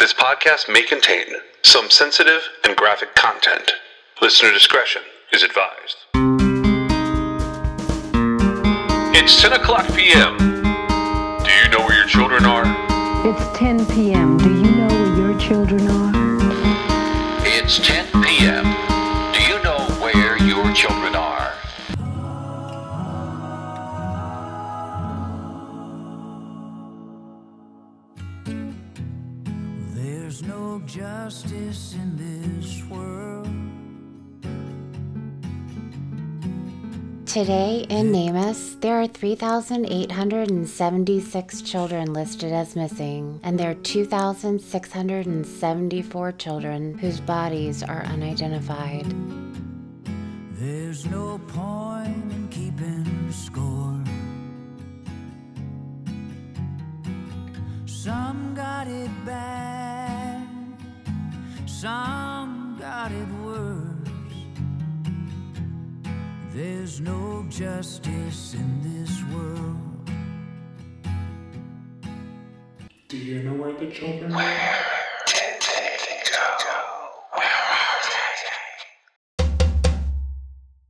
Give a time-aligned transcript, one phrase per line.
[0.00, 1.26] This podcast may contain
[1.62, 3.70] some sensitive and graphic content.
[4.22, 5.96] Listener discretion is advised.
[9.14, 10.38] It's 10 o'clock p.m.
[10.38, 12.64] Do you know where your children are?
[13.28, 14.29] It's 10 p.m.
[37.30, 46.98] Today in Namus, there are 3,876 children listed as missing, and there are 2,674 children
[46.98, 49.06] whose bodies are unidentified.
[50.54, 54.02] There's no point in keeping score.
[57.86, 60.48] Some got it bad,
[61.64, 63.79] some got it worse.
[66.52, 70.10] There's no justice in this world.
[73.06, 74.56] Do you know where the children are?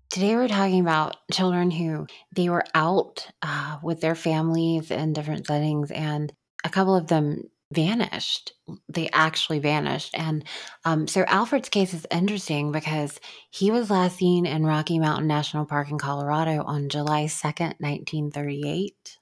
[0.08, 5.46] Today we're talking about children who they were out uh, with their families in different
[5.46, 6.32] settings, and
[6.64, 8.52] a couple of them vanished.
[8.88, 10.44] They actually vanished, and
[10.84, 15.66] um, so Alfred's case is interesting because he was last seen in Rocky Mountain National
[15.66, 19.18] Park in Colorado on July second, nineteen thirty-eight.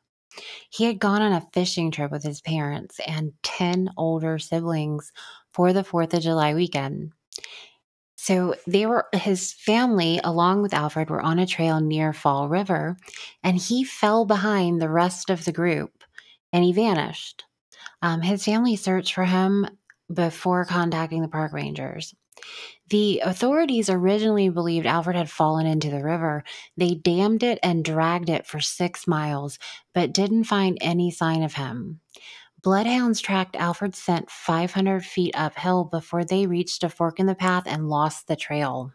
[0.71, 5.13] He had gone on a fishing trip with his parents and ten older siblings
[5.53, 7.13] for the Fourth of July weekend.
[8.17, 12.97] So they were his family along with Alfred were on a trail near Fall River
[13.43, 16.05] and he fell behind the rest of the group
[16.53, 17.45] and he vanished.
[18.03, 19.67] Um, his family searched for him
[20.13, 22.15] before contacting the park rangers.
[22.89, 26.45] The authorities originally believed Alfred had fallen into the river.
[26.77, 29.59] They dammed it and dragged it for six miles,
[29.93, 32.01] but didn't find any sign of him.
[32.63, 37.65] Bloodhounds tracked Alfred's scent 500 feet uphill before they reached a fork in the path
[37.67, 38.93] and lost the trail.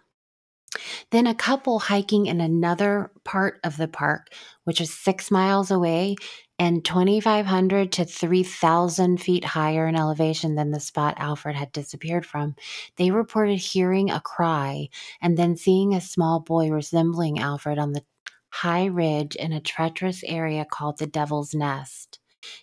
[1.12, 4.34] Then a couple hiking in another part of the park,
[4.64, 6.16] which is six miles away
[6.60, 12.56] and 2,500 to 3,000 feet higher in elevation than the spot Alfred had disappeared from,
[12.98, 14.90] they reported hearing a cry
[15.22, 18.04] and then seeing a small boy resembling Alfred on the
[18.50, 22.20] high ridge in a treacherous area called the Devil's Nest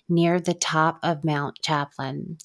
[0.08, 2.38] near the top of Mount Chapin.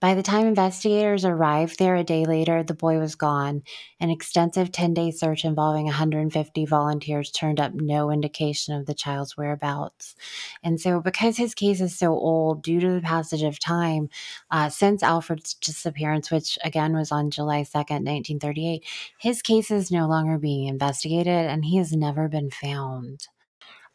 [0.00, 3.62] By the time investigators arrived there a day later, the boy was gone.
[4.00, 9.36] An extensive 10 day search involving 150 volunteers turned up no indication of the child's
[9.36, 10.14] whereabouts.
[10.62, 14.08] And so, because his case is so old, due to the passage of time
[14.50, 18.84] uh, since Alfred's disappearance, which again was on July 2nd, 1938,
[19.18, 23.28] his case is no longer being investigated and he has never been found.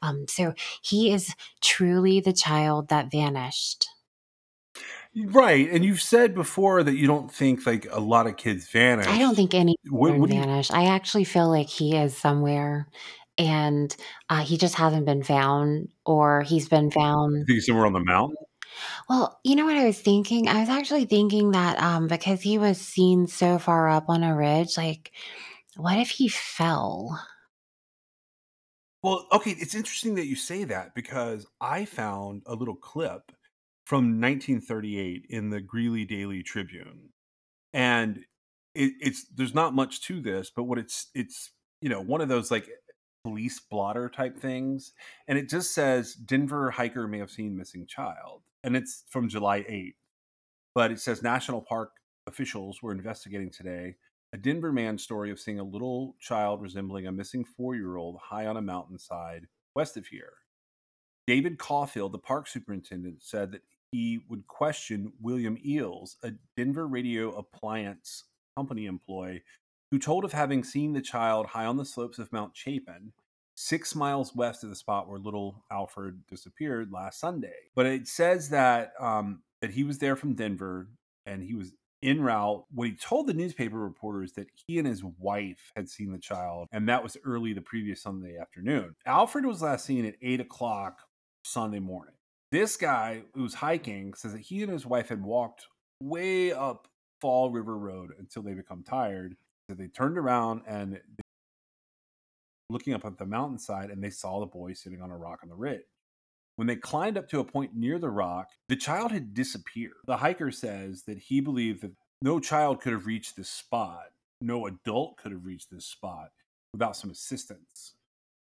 [0.02, 3.88] Um, so he is truly the child that vanished.
[5.16, 9.08] Right, and you've said before that you don't think like a lot of kids vanish.
[9.08, 10.78] I don't think any What, children what do you?
[10.78, 12.88] I actually feel like he is somewhere
[13.38, 13.96] and
[14.30, 17.48] uh, he just hasn't been found or he's been found.
[17.48, 18.38] Think somewhere on the mountain?
[19.10, 20.48] Well, you know what I was thinking?
[20.48, 24.36] I was actually thinking that um, because he was seen so far up on a
[24.36, 25.12] ridge, like,
[25.76, 27.20] what if he fell?
[29.04, 33.32] Well, okay, it's interesting that you say that because I found a little clip
[33.86, 37.10] from 1938 in the Greeley Daily Tribune,
[37.74, 38.18] and
[38.74, 42.28] it, it's there's not much to this, but what it's it's you know one of
[42.28, 42.68] those like
[43.24, 44.94] police blotter type things,
[45.28, 49.60] and it just says Denver hiker may have seen missing child, and it's from July
[49.62, 49.94] 8th,
[50.74, 51.92] but it says National Park
[52.26, 53.96] officials were investigating today
[54.34, 58.18] a Denver man story of seeing a little child resembling a missing four year old
[58.18, 60.34] high on a mountainside west of here.
[61.28, 63.62] David Canfield, the park superintendent, said that
[63.92, 68.26] he would question William Eels, a Denver radio appliance
[68.56, 69.44] company employee,
[69.92, 73.14] who told of having seen the child high on the slopes of Mount Chapin,
[73.56, 77.56] six miles west of the spot where little Alfred disappeared last Sunday.
[77.76, 80.90] But it says that um, that he was there from Denver
[81.26, 81.74] and he was
[82.04, 82.64] en route.
[82.72, 86.68] What he told the newspaper reporters that he and his wife had seen the child,
[86.72, 88.96] and that was early the previous Sunday afternoon.
[89.06, 91.02] Alfred was last seen at eight o'clock
[91.44, 92.14] Sunday morning.
[92.52, 95.66] This guy who's hiking says that he and his wife had walked
[96.02, 96.88] way up
[97.20, 99.36] Fall River Road until they become tired.
[99.70, 101.00] So they turned around and
[102.70, 105.50] looking up at the mountainside and they saw the boy sitting on a rock on
[105.50, 105.82] the ridge.
[106.58, 109.94] When they climbed up to a point near the rock, the child had disappeared.
[110.08, 114.08] The hiker says that he believed that no child could have reached this spot,
[114.42, 116.30] no adult could have reached this spot
[116.74, 117.94] without some assistance.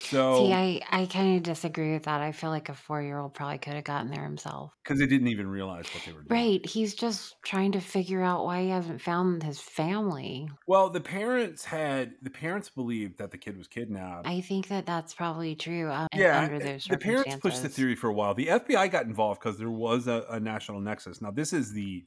[0.01, 2.21] So, See, I I kind of disagree with that.
[2.21, 4.71] I feel like a four-year-old probably could have gotten there himself.
[4.83, 6.41] because they didn't even realize what they were doing.
[6.41, 6.65] Right.
[6.65, 10.47] He's just trying to figure out why he hasn't found his family.
[10.67, 14.25] Well, the parents had the parents believed that the kid was kidnapped.
[14.25, 17.49] I think that that's probably true um, yeah, under uh, those the parents pushed the
[17.49, 17.75] circumstances.
[17.75, 18.33] theory for a while.
[18.33, 21.21] The FBI got involved because there was a, a national nexus.
[21.21, 22.05] Now, this is the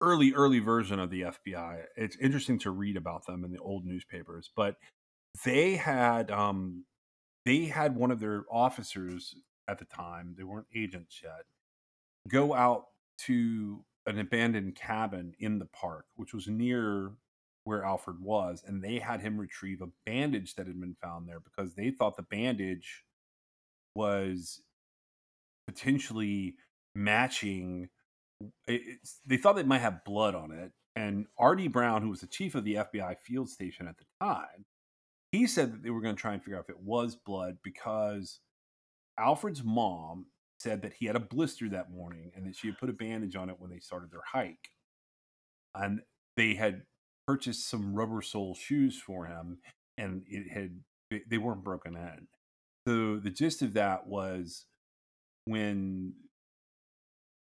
[0.00, 1.84] early, early version of the FBI.
[1.96, 4.76] It's interesting to read about them in the old newspapers, but
[5.44, 6.84] they had um,
[7.48, 9.34] they had one of their officers
[9.66, 10.34] at the time.
[10.36, 11.46] They weren't agents yet.
[12.28, 12.88] Go out
[13.26, 17.12] to an abandoned cabin in the park, which was near
[17.64, 21.40] where Alfred was, and they had him retrieve a bandage that had been found there
[21.40, 23.04] because they thought the bandage
[23.94, 24.60] was
[25.66, 26.54] potentially
[26.94, 27.88] matching.
[28.66, 32.54] They thought it might have blood on it, and Artie Brown, who was the chief
[32.54, 34.66] of the FBI field station at the time,
[35.32, 37.58] he said that they were going to try and figure out if it was blood
[37.62, 38.40] because
[39.18, 40.26] Alfred's mom
[40.58, 43.36] said that he had a blister that morning and that she had put a bandage
[43.36, 44.70] on it when they started their hike.
[45.74, 46.00] And
[46.36, 46.82] they had
[47.26, 49.58] purchased some rubber sole shoes for him
[49.98, 50.80] and it had
[51.28, 52.28] they- weren't broken in.
[52.86, 54.66] So the gist of that was
[55.44, 56.14] when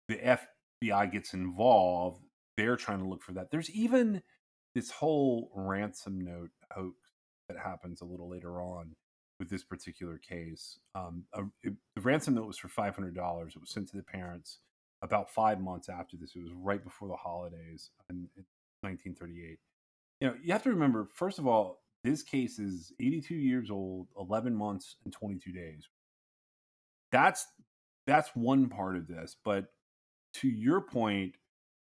[0.07, 2.23] the FBI gets involved,
[2.57, 3.51] they're trying to look for that.
[3.51, 4.23] There's even
[4.75, 6.95] this whole ransom note hoax
[7.49, 8.93] that happens a little later on
[9.39, 10.79] with this particular case.
[10.95, 13.53] Um, a, it- the ransom note was for five hundred dollars.
[13.55, 14.59] It was sent to the parents
[15.01, 16.35] about five months after this.
[16.35, 18.45] It was right before the holidays in, in
[18.81, 19.59] 1938.
[20.21, 21.07] You know, you have to remember.
[21.13, 25.87] First of all, this case is 82 years old, 11 months and 22 days.
[27.11, 27.45] That's
[28.07, 29.35] that's one part of this.
[29.43, 29.65] But
[30.35, 31.35] to your point,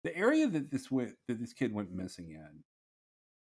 [0.03, 2.63] the area that this went that this kid went missing in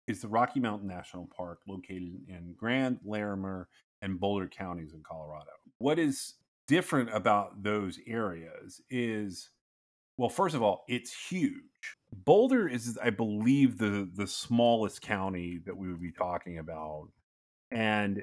[0.07, 3.67] is the Rocky Mountain National Park located in Grand, Larimer,
[4.01, 5.51] and Boulder counties in Colorado.
[5.77, 6.35] What is
[6.67, 9.49] different about those areas is
[10.17, 11.97] well, first of all, it's huge.
[12.13, 17.09] Boulder is, I believe, the the smallest county that we would be talking about.
[17.71, 18.21] And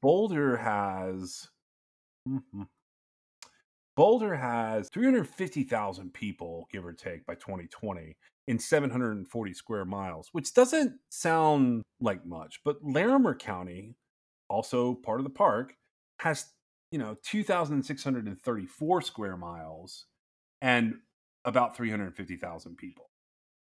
[0.00, 1.48] Boulder has
[2.28, 2.68] mhm,
[3.96, 8.16] Boulder has 350,000 people, give or take, by 2020
[8.48, 12.60] in 740 square miles, which doesn't sound like much.
[12.64, 13.96] But Larimer County,
[14.48, 15.76] also part of the park,
[16.20, 16.46] has
[16.90, 20.06] you know 2,634 square miles
[20.60, 20.96] and
[21.44, 23.10] about 350,000 people.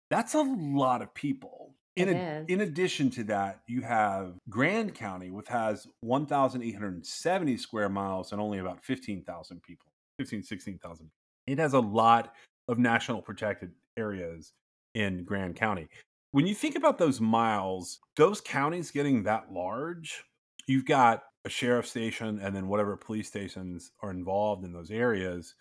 [0.09, 1.75] That's a lot of people.
[1.95, 2.45] In, is.
[2.47, 8.57] in addition to that, you have Grand County, which has 1,870 square miles and only
[8.57, 11.11] about 15,000 people, 15, 16,000.
[11.45, 12.33] It has a lot
[12.67, 14.53] of national protected areas
[14.93, 15.87] in Grand County.
[16.31, 20.23] When you think about those miles, those counties getting that large,
[20.67, 25.55] you've got a sheriff station and then whatever police stations are involved in those areas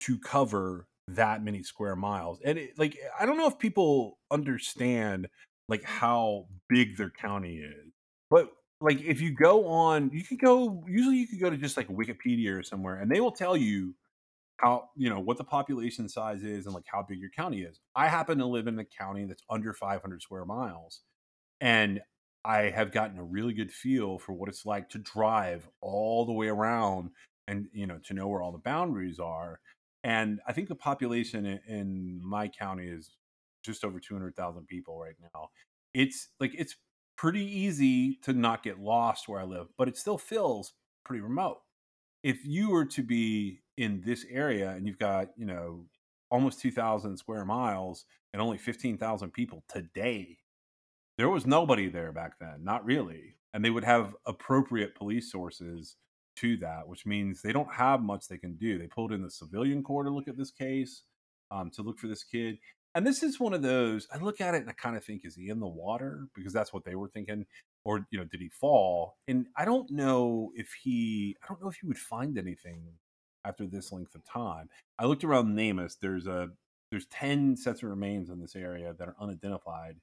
[0.00, 2.40] to cover that many square miles.
[2.44, 5.28] And it, like I don't know if people understand
[5.68, 7.92] like how big their county is.
[8.30, 8.50] But
[8.80, 11.88] like if you go on, you could go usually you could go to just like
[11.88, 13.94] Wikipedia or somewhere and they will tell you
[14.58, 17.80] how, you know, what the population size is and like how big your county is.
[17.96, 21.02] I happen to live in a county that's under 500 square miles
[21.60, 22.00] and
[22.44, 26.32] I have gotten a really good feel for what it's like to drive all the
[26.32, 27.10] way around
[27.46, 29.60] and you know to know where all the boundaries are.
[30.04, 33.16] And I think the population in, my county is
[33.64, 35.48] just over 200,000 people right now.
[35.94, 36.76] It's like it's
[37.16, 41.58] pretty easy to not get lost where I live, but it still feels pretty remote.
[42.22, 45.84] If you were to be in this area and you've got, you know,
[46.30, 50.36] almost 2,000 square miles and only 15,000 people today,
[51.16, 53.36] there was nobody there back then, not really.
[53.54, 55.96] And they would have appropriate police sources
[56.36, 58.78] to that, which means they don't have much they can do.
[58.78, 61.04] They pulled in the civilian court to look at this case,
[61.50, 62.58] um, to look for this kid.
[62.94, 65.24] And this is one of those, I look at it and I kind of think,
[65.24, 66.26] is he in the water?
[66.34, 67.46] Because that's what they were thinking.
[67.84, 69.16] Or, you know, did he fall?
[69.28, 72.82] And I don't know if he, I don't know if you would find anything
[73.48, 74.68] after this length of time.
[74.98, 75.96] I looked around Namus.
[76.00, 76.50] There's a,
[76.90, 79.96] there's 10 sets of remains in this area that are unidentified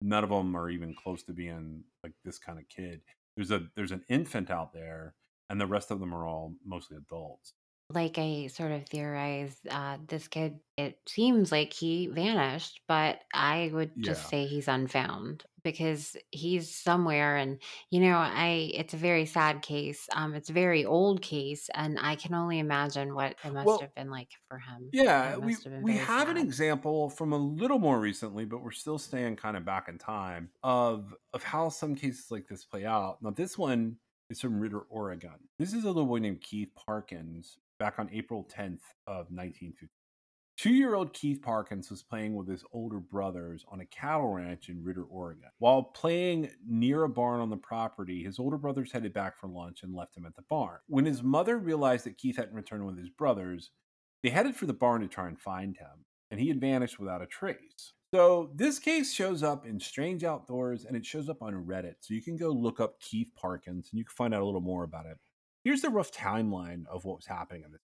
[0.00, 3.00] none of them are even close to being like this kind of kid.
[3.36, 5.14] There's a there's an infant out there,
[5.50, 7.54] and the rest of them are all mostly adults.
[7.90, 13.70] Like I sort of theorized, uh, this kid, it seems like he vanished, but I
[13.72, 14.28] would just Yeah.
[14.28, 17.36] say he's unfound because he's somewhere.
[17.36, 20.08] And, you know, I, it's a very sad case.
[20.12, 23.80] Um, it's a very old case, and I can only imagine what it must Well,
[23.80, 24.92] have been like for him.
[24.92, 26.38] yeah, It we must have been we very have an sad.
[26.38, 30.50] example from a little more recently, but we're still staying kind of back in time
[30.62, 33.22] of of how some cases like this play out.
[33.22, 33.98] Now, this one
[34.30, 35.48] is from Ritter, Oregon.
[35.58, 39.88] This is a little boy named Keith Parkins back on April 10th of 1950.
[40.56, 45.04] Two-year-old Keith Parkins was playing with his older brothers on a cattle ranch in Ritter,
[45.04, 45.50] Oregon.
[45.58, 49.82] While playing near a barn on the property, his older brothers headed back for lunch
[49.82, 50.78] and left him at the barn.
[50.86, 53.70] When his mother realized that Keith hadn't returned with his brothers,
[54.22, 57.20] they headed for the barn to try and find him, and he had vanished without
[57.20, 57.92] a trace.
[58.14, 61.96] So this case shows up in Strange Outdoors and it shows up on Reddit.
[62.00, 64.60] So you can go look up Keith Parkins and you can find out a little
[64.60, 65.18] more about it.
[65.66, 67.80] Here's the rough timeline of what was happening in this.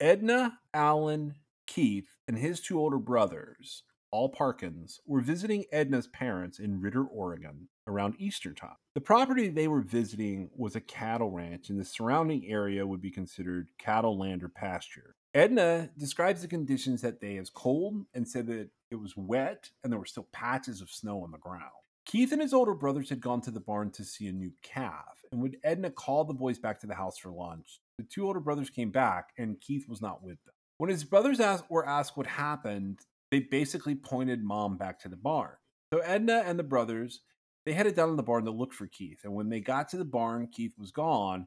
[0.00, 1.36] Edna, Alan,
[1.68, 7.68] Keith, and his two older brothers, all Parkins, were visiting Edna's parents in Ritter, Oregon
[7.86, 8.74] around Easter time.
[8.96, 13.12] The property they were visiting was a cattle ranch, and the surrounding area would be
[13.12, 15.14] considered cattle land or pasture.
[15.32, 19.92] Edna describes the conditions that day as cold and said that it was wet and
[19.92, 21.70] there were still patches of snow on the ground.
[22.04, 25.22] Keith and his older brothers had gone to the barn to see a new calf,
[25.30, 28.40] and when Edna called the boys back to the house for lunch, the two older
[28.40, 30.54] brothers came back and Keith was not with them.
[30.78, 32.98] When his brothers asked, were asked what happened,
[33.30, 35.54] they basically pointed mom back to the barn.
[35.94, 37.20] So Edna and the brothers,
[37.64, 39.96] they headed down to the barn to look for Keith, and when they got to
[39.96, 41.46] the barn, Keith was gone,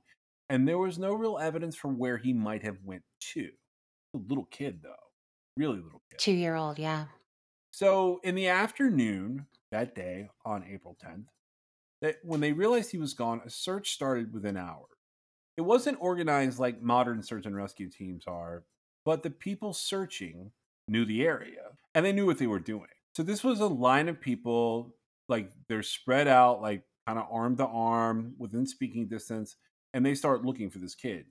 [0.49, 3.49] and there was no real evidence for where he might have went to.
[4.15, 4.93] A little kid though,
[5.57, 6.19] really little kid.
[6.19, 7.05] Two year old, yeah.
[7.73, 11.25] So in the afternoon that day on April 10th,
[12.01, 14.87] that when they realized he was gone, a search started within hours.
[15.57, 18.63] It wasn't organized like modern search and rescue teams are,
[19.03, 20.51] but the people searching
[20.87, 22.87] knew the area and they knew what they were doing.
[23.15, 24.95] So this was a line of people,
[25.27, 29.57] like they're spread out, like kind of arm to arm within speaking distance,
[29.93, 31.25] and they start looking for this kid.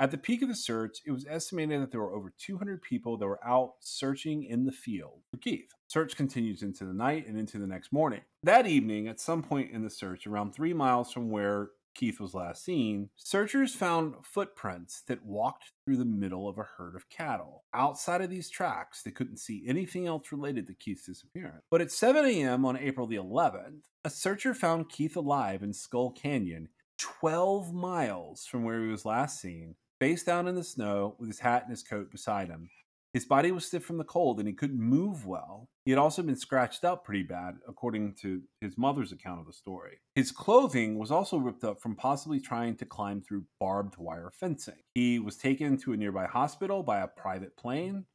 [0.00, 3.18] At the peak of the search, it was estimated that there were over 200 people
[3.18, 5.70] that were out searching in the field for Keith.
[5.94, 8.22] Search continues into the night and into the next morning.
[8.42, 12.34] That evening, at some point in the search, around three miles from where Keith was
[12.34, 17.62] last seen, searchers found footprints that walked through the middle of a herd of cattle.
[17.72, 21.62] Outside of these tracks, they couldn't see anything else related to Keith's disappearance.
[21.70, 22.64] But at 7 a.m.
[22.64, 28.64] on April the 11th, a searcher found Keith alive in Skull Canyon, 12 miles from
[28.64, 31.84] where he was last seen, face down in the snow with his hat and his
[31.84, 32.68] coat beside him.
[33.12, 35.68] His body was stiff from the cold and he couldn't move well.
[35.84, 39.52] He had also been scratched up pretty bad, according to his mother's account of the
[39.52, 39.98] story.
[40.14, 44.80] His clothing was also ripped up from possibly trying to climb through barbed wire fencing.
[44.94, 48.06] He was taken to a nearby hospital by a private plane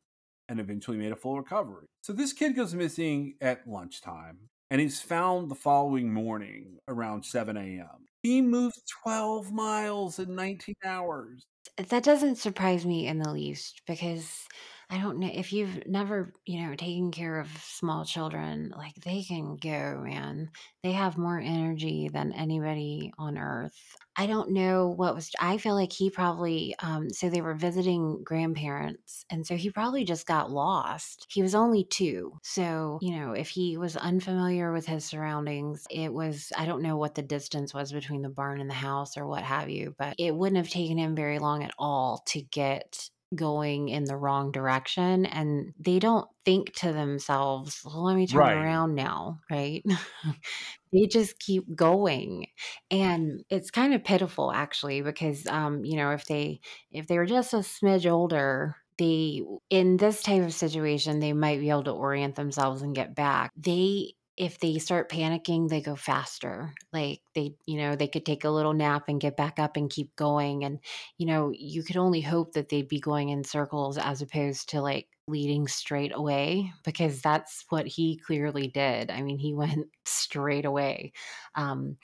[0.48, 1.88] and eventually made a full recovery.
[2.02, 7.58] So this kid goes missing at lunchtime and he's found the following morning around 7
[7.58, 8.08] a.m.
[8.24, 11.46] He moved 12 miles in 19 hours.
[11.78, 14.48] That doesn't surprise me in the least because
[14.91, 19.22] I don't know if you've never, you know, taken care of small children, like they
[19.22, 20.50] can go, man.
[20.81, 23.96] They have more energy than anybody on earth.
[24.15, 28.24] I don't know what was, I feel like he probably, um, so they were visiting
[28.24, 29.25] grandparents.
[29.29, 31.27] And so he probably just got lost.
[31.29, 32.34] He was only two.
[32.41, 36.98] So, you know, if he was unfamiliar with his surroundings, it was, I don't know
[36.98, 40.15] what the distance was between the barn and the house or what have you, but
[40.17, 44.52] it wouldn't have taken him very long at all to get going in the wrong
[44.52, 48.66] direction and they don't think to themselves well, let me turn Right.
[48.66, 49.86] around now right
[50.94, 52.48] they just keep going
[52.92, 56.60] and it's kind of pitiful actually because um you know if they
[56.92, 61.60] if they were just a smidge older they in this type of situation they might
[61.60, 65.96] be able to orient themselves and get back they if they start panicking they go
[65.96, 69.75] faster like they you know they could take a little nap and get back up
[69.75, 70.79] and keep going and
[71.17, 74.81] you know you could only hope that they'd be going in circles as opposed to
[74.81, 80.65] like leading straight away because that's what he clearly did i mean he went straight
[80.65, 81.12] away
[81.55, 81.98] um,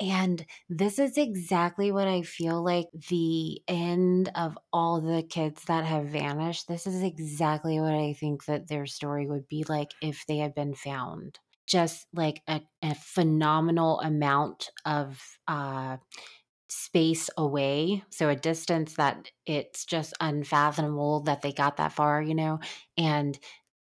[0.00, 5.84] and this is exactly what I feel like the end of all the kids that
[5.84, 6.66] have vanished.
[6.66, 10.56] This is exactly what I think that their story would be like if they had
[10.56, 11.38] been found.
[11.66, 15.96] Just like a, a phenomenal amount of uh,
[16.68, 18.02] space away.
[18.10, 22.60] So a distance that it's just unfathomable that they got that far, you know,
[22.96, 23.38] and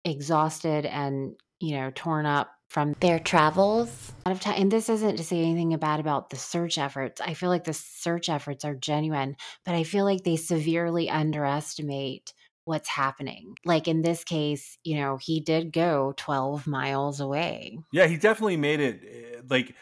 [0.05, 4.11] exhausted and, you know, torn up from their travels.
[4.25, 7.21] Lot of time, and this isn't to say anything bad about the search efforts.
[7.21, 12.33] I feel like the search efforts are genuine, but I feel like they severely underestimate
[12.65, 13.55] what's happening.
[13.65, 17.79] Like in this case, you know, he did go 12 miles away.
[17.91, 19.75] Yeah, he definitely made it eh, like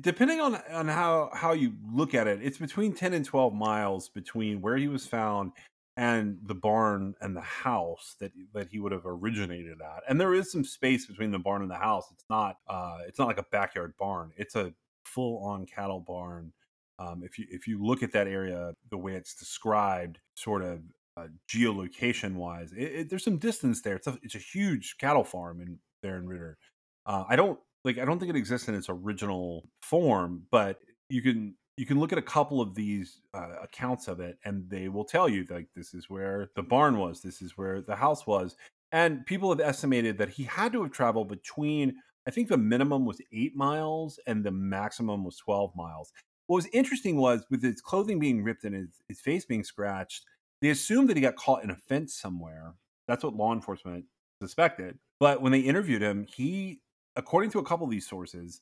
[0.00, 4.08] depending on on how how you look at it, it's between 10 and 12 miles
[4.08, 5.52] between where he was found
[5.96, 10.02] and the barn and the house that that he would have originated at.
[10.08, 12.06] And there is some space between the barn and the house.
[12.12, 14.32] It's not uh it's not like a backyard barn.
[14.36, 14.72] It's a
[15.04, 16.52] full on cattle barn.
[17.00, 20.80] Um, if you if you look at that area the way it's described, sort of
[21.18, 23.96] uh, geolocation wise, it, it, there's some distance there.
[23.96, 26.58] It's a it's a huge cattle farm in there in Ritter.
[27.06, 31.22] Uh, I don't like I don't think it exists in its original form, but you
[31.22, 34.88] can you can look at a couple of these uh, accounts of it and they
[34.88, 38.26] will tell you like this is where the barn was this is where the house
[38.26, 38.56] was
[38.90, 41.94] and people have estimated that he had to have traveled between
[42.26, 46.12] i think the minimum was eight miles and the maximum was 12 miles
[46.48, 50.24] what was interesting was with his clothing being ripped and his, his face being scratched
[50.60, 52.74] they assumed that he got caught in a fence somewhere
[53.06, 54.04] that's what law enforcement
[54.42, 56.80] suspected but when they interviewed him he
[57.16, 58.60] according to a couple of these sources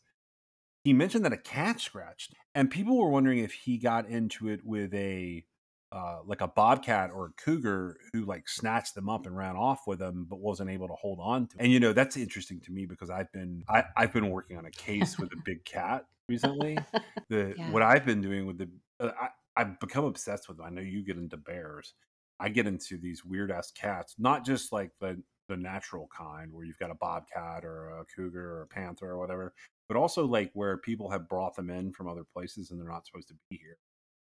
[0.84, 4.60] he mentioned that a cat scratched and people were wondering if he got into it
[4.64, 5.44] with a
[5.92, 9.86] uh, like a bobcat or a cougar who like snatched them up and ran off
[9.86, 11.64] with them but wasn't able to hold on to them.
[11.64, 14.66] and you know that's interesting to me because i've been I, i've been working on
[14.66, 16.76] a case with a big cat recently
[17.30, 17.70] the Yeah.
[17.70, 18.68] what i've been doing with the
[19.00, 20.66] uh, I, i've become obsessed with them.
[20.66, 21.94] i know you get into bears
[22.40, 26.64] i get into these weird ass cats not just like the the natural kind where
[26.64, 29.54] you've got a bobcat or a cougar or a panther or whatever
[29.88, 33.06] but also like where people have brought them in from other places and they're not
[33.06, 33.78] supposed to be here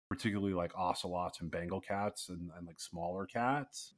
[0.10, 3.94] particularly like ocelots and bengal cats and, and like smaller cats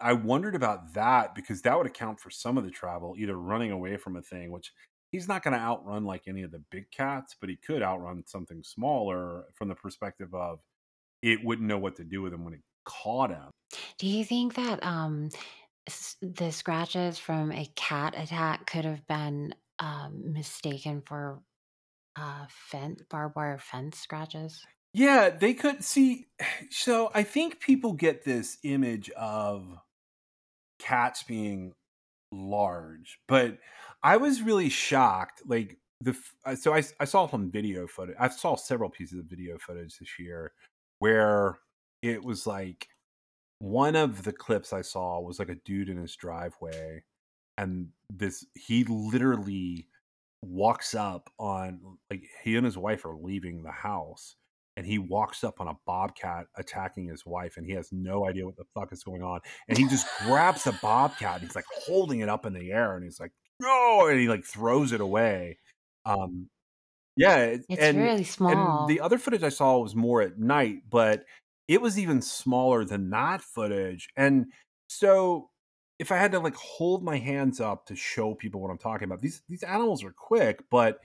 [0.00, 3.72] i wondered about that because that would account for some of the travel either running
[3.72, 4.72] away from a thing which
[5.10, 8.22] he's not going to outrun like any of the big cats but he could outrun
[8.26, 10.60] something smaller from the perspective of
[11.22, 13.50] it wouldn't know what to do with him when it caught him
[13.98, 15.28] Do you think that um,
[16.22, 21.40] the scratches from a cat attack could have been um, mistaken for
[22.16, 24.64] uh, fence, barbed wire fence scratches?
[24.92, 26.26] Yeah, they could see.
[26.70, 29.76] So I think people get this image of
[30.78, 31.74] cats being
[32.32, 33.58] large, but
[34.02, 35.42] I was really shocked.
[35.46, 38.16] Like the uh, so I I saw some video footage.
[38.18, 40.52] I saw several pieces of video footage this year
[40.98, 41.58] where
[42.02, 42.88] it was like
[43.58, 47.02] one of the clips I saw was like a dude in his driveway,
[47.58, 49.88] and this he literally
[50.42, 54.36] walks up on like he and his wife are leaving the house
[54.76, 58.46] and he walks up on a bobcat attacking his wife and he has no idea
[58.46, 61.64] what the fuck is going on and he just grabs the bobcat and he's like
[61.86, 65.00] holding it up in the air and he's like no and he like throws it
[65.00, 65.58] away
[66.06, 66.48] um
[67.16, 68.50] yeah It's and really small.
[68.82, 71.24] and the other footage I saw was more at night, but
[71.68, 74.08] it was even smaller than that footage.
[74.16, 74.46] And
[74.88, 75.50] so
[75.98, 79.04] if I had to like hold my hands up to show people what I'm talking
[79.06, 81.00] about, these these animals are quick, but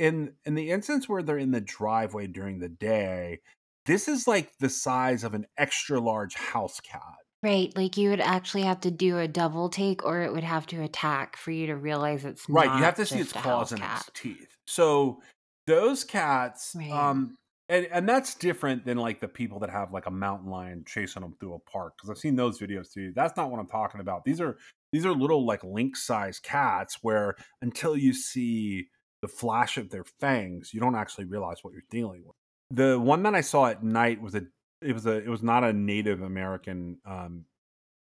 [0.00, 3.40] in in the instance where they're in the driveway during the day,
[3.84, 7.02] this is like the size of an extra large house cat.
[7.42, 10.66] Right, like you would actually have to do a double take, or it would have
[10.68, 13.82] to attack for you to realize it's Right, you have to see its claws and
[13.82, 14.56] its teeth.
[14.66, 15.22] So
[15.66, 16.90] those cats, Right.
[16.90, 17.36] um,
[17.68, 21.22] and and that's different than like the people that have like a mountain lion chasing
[21.22, 23.12] them through a park because I've seen those videos too.
[23.14, 24.24] That's not what I'm talking about.
[24.24, 24.58] These are
[24.92, 28.88] these are little like lynx sized cats where until you see
[29.22, 32.36] the flash of their fangs, you don't actually realize what you're dealing with.
[32.70, 34.42] The one that I saw at night was a
[34.82, 37.44] it was a it was not a Native American um,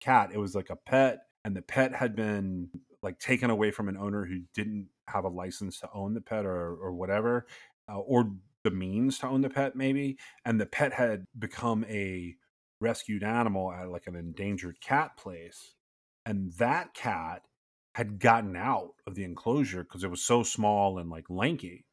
[0.01, 0.31] cat.
[0.33, 2.71] It was like a pet, and the pet had been
[3.03, 6.45] like taken away from an owner who didn't have a license to own the pet
[6.45, 7.47] or or whatever,
[7.89, 8.33] uh, or
[8.65, 10.19] the means to own the pet maybe.
[10.45, 12.35] And the pet had become a
[12.81, 15.75] rescued animal at like an endangered cat place,
[16.25, 17.43] and that cat
[17.97, 21.87] had gotten out of the enclosure because it was so small and like lanky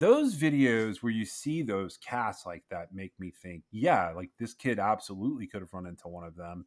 [0.00, 4.54] those videos where you see those cats like that make me think, yeah, like this
[4.54, 6.66] kid absolutely could have run into one of them.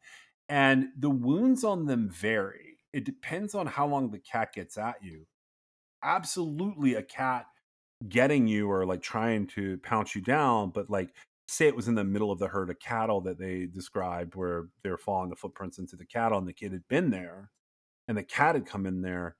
[0.49, 2.77] And the wounds on them vary.
[2.91, 5.27] It depends on how long the cat gets at you.
[6.03, 7.45] Absolutely, a cat
[8.09, 11.13] getting you or like trying to pounce you down, but like
[11.47, 14.67] say it was in the middle of the herd of cattle that they described where
[14.83, 17.51] they were following the footprints into the cattle and the kid had been there
[18.07, 19.35] and the cat had come in there,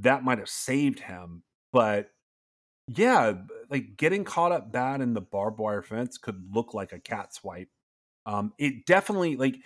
[0.00, 1.42] that might have saved him.
[1.72, 2.10] But
[2.88, 3.34] yeah,
[3.70, 7.34] like getting caught up bad in the barbed wire fence could look like a cat
[7.34, 7.68] swipe.
[8.26, 9.56] Um, it definitely like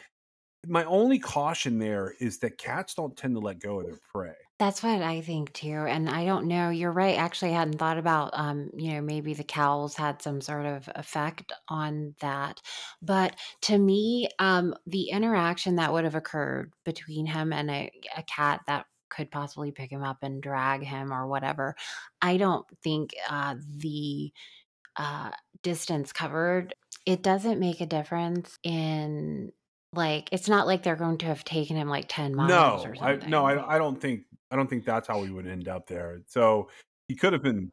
[0.67, 4.35] my only caution there is that cats don't tend to let go of their prey.
[4.63, 5.73] That's what I think too.
[5.89, 6.71] And I don't know.
[6.71, 7.19] You're right.
[7.19, 10.89] Actually, I hadn't thought about, um, you know, maybe the cows had some sort of
[10.95, 12.61] effect on that.
[13.03, 18.23] But to me, um, the interaction that would have occurred between him and a, a
[18.23, 21.75] cat that could possibly pick him up and drag him or whatever,
[22.21, 24.33] I don't think uh, the
[24.97, 26.75] uh, distance covered,
[27.07, 29.53] it doesn't make a difference in
[29.95, 32.99] like it's not like they're going to have taken him like 10 miles or No,
[33.01, 33.27] I something.
[33.27, 36.21] no, I I don't think I don't think that's how we would end up there.
[36.27, 36.69] So
[37.09, 37.73] he could have been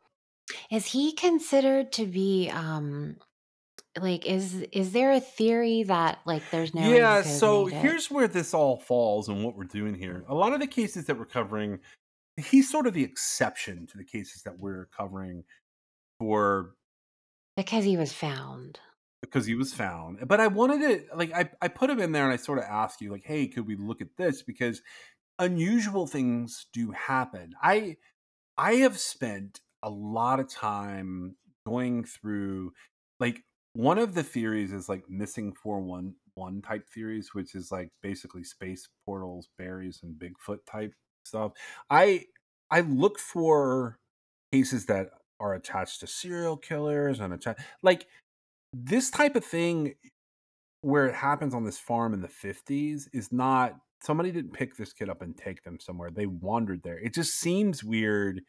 [0.71, 3.17] Is he considered to be um
[3.99, 8.53] like is is there a theory that like there's no Yeah, so here's where this
[8.53, 10.23] all falls and what we're doing here.
[10.29, 11.79] A lot of the cases that we're covering,
[12.37, 15.43] he's sort of the exception to the cases that we're covering
[16.19, 16.75] for
[17.57, 18.79] Because he was found.
[19.21, 20.19] because he was found.
[20.27, 22.65] But I wanted to like I, I put him in there and I sort of
[22.65, 24.41] asked you like, hey, could we look at this?
[24.43, 24.81] Because
[25.39, 27.53] unusual things do happen.
[27.61, 27.95] I
[28.57, 32.73] I have spent a lot of time going through
[33.19, 38.43] like one of the theories is like missing 411 type theories, which is like basically
[38.43, 40.93] space portals, berries, and Bigfoot type
[41.25, 41.53] stuff.
[41.89, 42.25] I
[42.69, 43.97] I look for
[44.51, 48.07] cases that are attached to serial killers and attached like
[48.73, 49.95] this type of thing
[50.81, 54.93] where it happens on this farm in the 50s is not somebody didn't pick this
[54.93, 56.99] kid up and take them somewhere they wandered there.
[56.99, 58.41] It just seems weird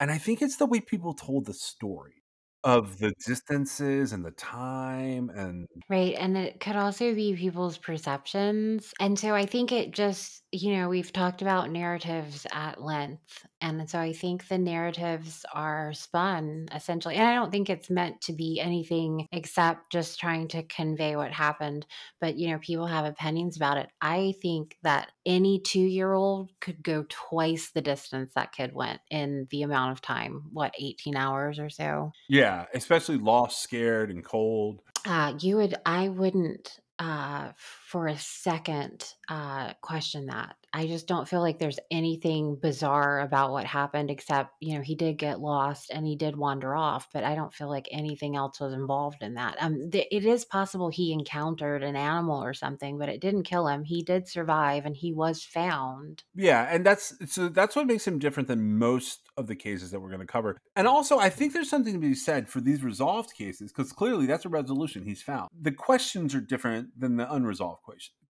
[0.00, 2.19] and i think it's the way people told the story
[2.64, 6.14] of the distances and the time and Right.
[6.14, 8.94] And it could also be people's perceptions.
[9.00, 13.44] And so I think it just, you know, we've talked about narratives at length.
[13.60, 17.16] And so I think the narratives are spun essentially.
[17.16, 21.32] And I don't think it's meant to be anything except just trying to convey what
[21.32, 21.86] happened.
[22.20, 23.90] But, you know, people have opinions about it.
[24.00, 29.00] I think that any two year old could go twice the distance that kid went
[29.10, 32.14] in the amount of time, what, 18 hours or so?
[32.28, 34.80] yeah especially lost scared and cold.
[35.06, 37.52] Uh, you would, I wouldn't, uh,
[37.90, 40.54] for a second, uh, question that.
[40.72, 44.94] I just don't feel like there's anything bizarre about what happened, except, you know, he
[44.94, 48.60] did get lost and he did wander off, but I don't feel like anything else
[48.60, 49.56] was involved in that.
[49.60, 53.66] Um, th- it is possible he encountered an animal or something, but it didn't kill
[53.66, 53.82] him.
[53.82, 56.22] He did survive and he was found.
[56.36, 59.98] Yeah, and that's so that's what makes him different than most of the cases that
[59.98, 60.56] we're going to cover.
[60.76, 64.26] And also, I think there's something to be said for these resolved cases because clearly
[64.26, 65.48] that's a resolution he's found.
[65.60, 67.79] The questions are different than the unresolved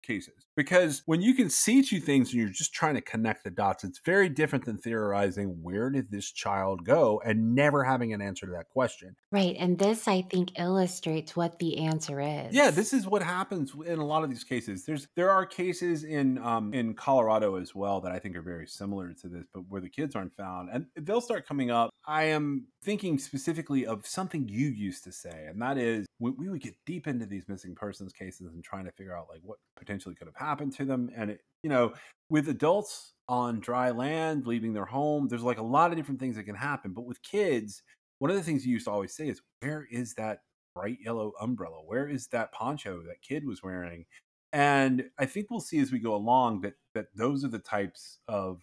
[0.03, 3.49] cases because when you can see two things and you're just trying to connect the
[3.49, 8.21] dots, it's very different than theorizing where did this child go and never having an
[8.21, 9.15] answer to that question.
[9.31, 9.55] Right.
[9.59, 12.53] And this, I think, illustrates what the answer is.
[12.53, 14.85] Yeah, this is what happens in a lot of these cases.
[14.85, 18.67] There's there are cases in um, in Colorado as well that I think are very
[18.67, 21.89] similar to this, but where the kids aren't found, and they'll start coming up.
[22.07, 26.49] I am thinking specifically of something you used to say, and that is we, we
[26.49, 29.57] would get deep into these missing persons cases and trying to figure out like what
[29.75, 31.93] potentially could have happened to them, and it, you know,
[32.29, 36.35] with adults on dry land leaving their home, there's like a lot of different things
[36.35, 37.83] that can happen, but with kids.
[38.19, 40.39] One of the things you used to always say is, "Where is that
[40.75, 41.83] bright yellow umbrella?
[41.85, 44.05] Where is that poncho that kid was wearing?
[44.53, 48.19] And I think we'll see as we go along that that those are the types
[48.27, 48.61] of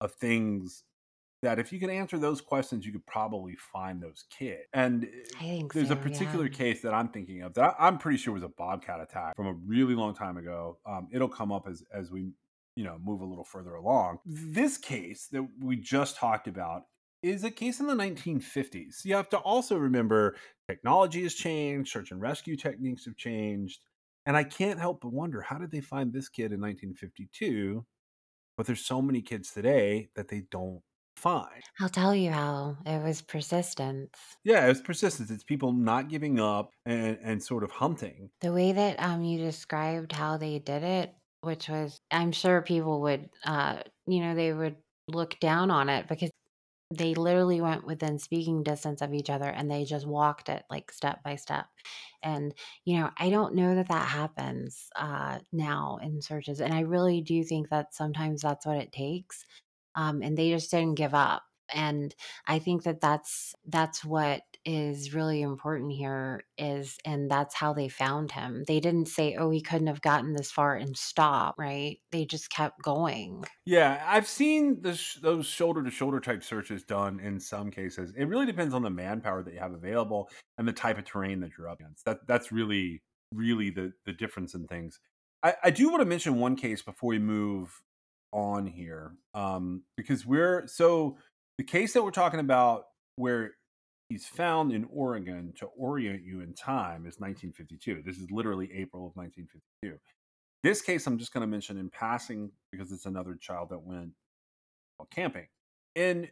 [0.00, 0.84] of things
[1.42, 4.64] that if you can answer those questions, you could probably find those kids.
[4.72, 5.08] And
[5.72, 6.56] there's so, a particular yeah.
[6.56, 9.46] case that I'm thinking of that I, I'm pretty sure was a bobcat attack from
[9.46, 10.78] a really long time ago.
[10.86, 12.32] Um, it'll come up as as we
[12.74, 14.18] you know move a little further along.
[14.24, 16.82] This case that we just talked about
[17.22, 19.04] is a case in the 1950s.
[19.04, 20.36] You have to also remember
[20.68, 23.80] technology has changed, search and rescue techniques have changed.
[24.26, 27.84] And I can't help but wonder how did they find this kid in 1952?
[28.56, 30.82] But there's so many kids today that they don't
[31.18, 31.64] find.
[31.80, 34.36] I'll tell you how it was persistence.
[34.44, 35.30] Yeah, it was persistence.
[35.30, 38.30] It's people not giving up and, and sort of hunting.
[38.40, 43.00] The way that um you described how they did it, which was I'm sure people
[43.02, 44.76] would uh you know, they would
[45.08, 46.30] look down on it because
[46.94, 50.92] they literally went within speaking distance of each other and they just walked it like
[50.92, 51.66] step by step.
[52.22, 52.54] And
[52.84, 57.20] you know, I don't know that that happens uh now in searches and I really
[57.22, 59.44] do think that sometimes that's what it takes.
[59.98, 61.42] Um and they just didn't give up.
[61.74, 62.14] And
[62.46, 67.88] I think that that's that's what is really important here is and that's how they
[67.88, 68.64] found him.
[68.66, 71.98] They didn't say, "Oh, he couldn't have gotten this far and stop," right?
[72.12, 73.44] They just kept going.
[73.66, 78.12] Yeah, I've seen this, those shoulder to shoulder type searches done in some cases.
[78.16, 81.40] It really depends on the manpower that you have available and the type of terrain
[81.40, 82.04] that you're up against.
[82.06, 83.02] That that's really
[83.34, 85.00] really the the difference in things.
[85.42, 87.80] I, I do want to mention one case before we move
[88.32, 91.16] on here, um, because we're so
[91.56, 92.84] the case that we're talking about
[93.16, 93.52] where
[94.08, 98.02] he's found in Oregon to orient you in time is 1952.
[98.04, 99.98] This is literally April of 1952.
[100.62, 104.12] This case I'm just going to mention in passing because it's another child that went
[105.10, 105.46] camping.
[105.94, 106.28] In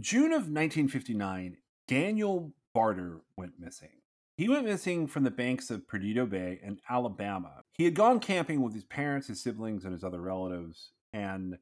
[0.00, 1.56] June of 1959,
[1.88, 3.90] Daniel Barter went missing.
[4.36, 7.62] He went missing from the banks of Perdido Bay in Alabama.
[7.72, 11.56] He had gone camping with his parents, his siblings, and his other relatives, and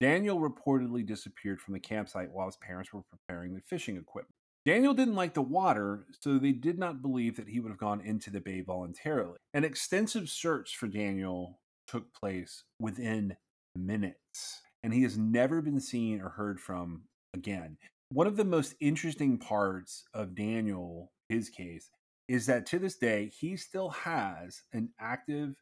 [0.00, 4.34] Daniel reportedly disappeared from the campsite while his parents were preparing the fishing equipment.
[4.64, 8.00] Daniel didn't like the water, so they did not believe that he would have gone
[8.00, 9.36] into the bay voluntarily.
[9.52, 13.36] An extensive search for Daniel took place within
[13.74, 17.02] minutes, and he has never been seen or heard from
[17.34, 17.76] again.
[18.10, 21.90] One of the most interesting parts of Daniel, his case,
[22.28, 25.56] is that to this day, he still has an active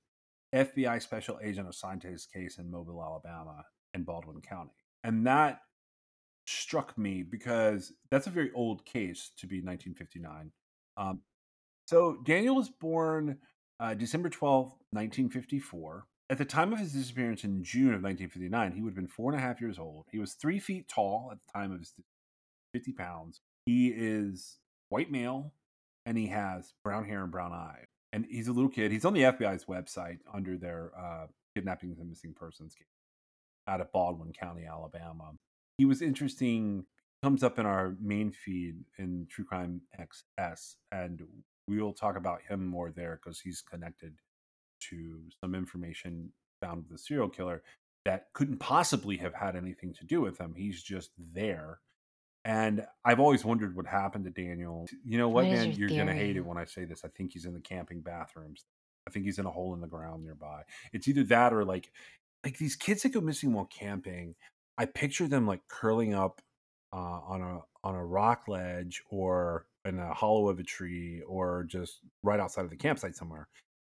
[0.54, 4.72] FBI special agent assigned to his case in Mobile, Alabama, and Baldwin County.
[5.04, 5.60] And that
[6.46, 10.50] struck me because that's a very old case to be 1959.
[10.96, 11.20] Um,
[11.86, 13.38] so Daniel was born
[13.78, 16.06] uh, December 12, 1954.
[16.28, 19.32] At the time of his disappearance in June of 1959, he would have been four
[19.32, 20.06] and a half years old.
[20.12, 21.92] He was three feet tall at the time of his
[22.72, 23.40] 50 pounds.
[23.66, 24.58] He is
[24.88, 25.52] white male
[26.06, 27.86] and he has brown hair and brown eyes.
[28.12, 28.90] And he's a little kid.
[28.90, 32.86] He's on the FBI's website under their uh, kidnapping and missing persons case
[33.68, 35.32] out of Baldwin County, Alabama
[35.80, 36.84] he was interesting.
[37.22, 41.22] Comes up in our main feed in True Crime XS, and
[41.66, 44.12] we'll talk about him more there because he's connected
[44.90, 47.62] to some information found with the serial killer
[48.04, 50.52] that couldn't possibly have had anything to do with him.
[50.54, 51.80] He's just there.
[52.44, 54.86] And I've always wondered what happened to Daniel.
[55.04, 55.72] You know what, What man?
[55.72, 57.04] your You're going to hate it when I say this.
[57.04, 58.64] I think he's in the camping bathrooms.
[59.06, 60.62] I think he's in a hole in the ground nearby.
[60.92, 61.90] It's either that or like
[62.44, 64.34] like these kids that go missing while camping.
[64.78, 66.40] I picture them like curling up
[66.92, 71.64] uh, on a on a rock ledge or in a hollow of a tree or
[71.68, 73.48] just right outside of the campsite somewhere.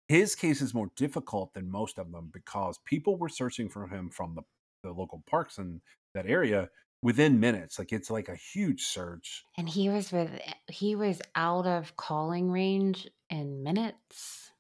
[0.09, 4.11] His case is more difficult than most of them because people were searching for him
[4.11, 4.43] from the,
[4.83, 5.81] the local parks in
[6.15, 6.69] that area
[7.03, 7.79] within minutes.
[7.79, 9.45] Like it's like a huge search.
[9.57, 10.31] And he was with
[10.69, 14.51] he was out of calling range in minutes.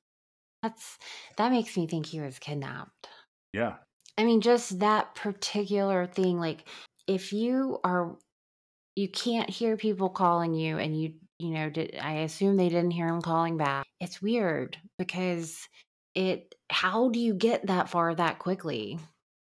[0.62, 0.98] That's
[1.36, 3.08] that makes me think he was kidnapped.
[3.52, 3.76] Yeah.
[4.18, 6.38] I mean, just that particular thing.
[6.38, 6.64] Like,
[7.06, 8.18] if you are,
[8.94, 12.90] you can't hear people calling you, and you, you know, did I assume they didn't
[12.90, 13.86] hear him calling back?
[13.98, 15.66] It's weird because
[16.14, 16.54] it.
[16.70, 18.98] How do you get that far that quickly?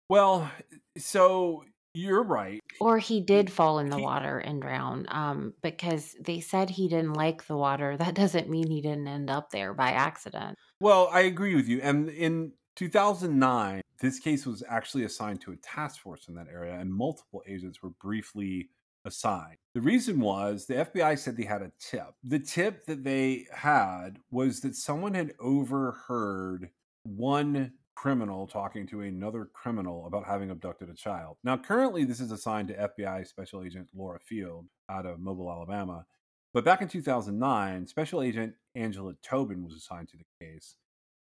[0.10, 0.50] Well,
[0.98, 1.63] so
[1.96, 2.60] you're right.
[2.80, 5.06] Or he did fall in the He- water and drown.
[5.10, 7.98] Um, because they said he didn't like the water.
[8.06, 10.56] That doesn't mean he didn't end up there by accident.
[10.80, 11.80] Well, I agree with you.
[11.82, 16.78] And in 2009, this case was actually assigned to a task force in that area,
[16.78, 18.70] and multiple agents were briefly
[19.06, 19.56] assigned.
[19.74, 22.10] The reason was the FBI said they had a tip.
[22.24, 26.70] The tip that they had was that someone had overheard
[27.04, 31.38] one criminal talking to another criminal about having abducted a child.
[31.44, 36.06] Now, currently, this is assigned to FBI Special Agent Laura Field out of Mobile, Alabama.
[36.54, 40.76] But back in 2009, Special Agent Angela Tobin was assigned to the case.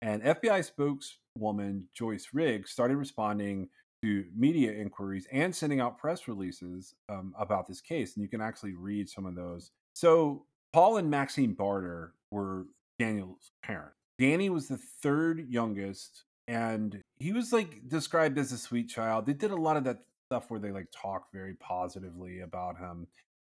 [0.02, 3.70] And FBI spokeswoman Joyce Riggs started responding
[4.04, 8.16] to media inquiries and sending out press releases um, about this case.
[8.16, 9.72] And you can actually read some of those.
[9.94, 12.66] So, Paul and Maxine Barter were
[12.98, 13.96] Daniel's parents.
[14.18, 19.26] Danny was the third youngest, and he was like described as a sweet child.
[19.26, 23.08] They did a lot of that stuff where they like talk very positively about him.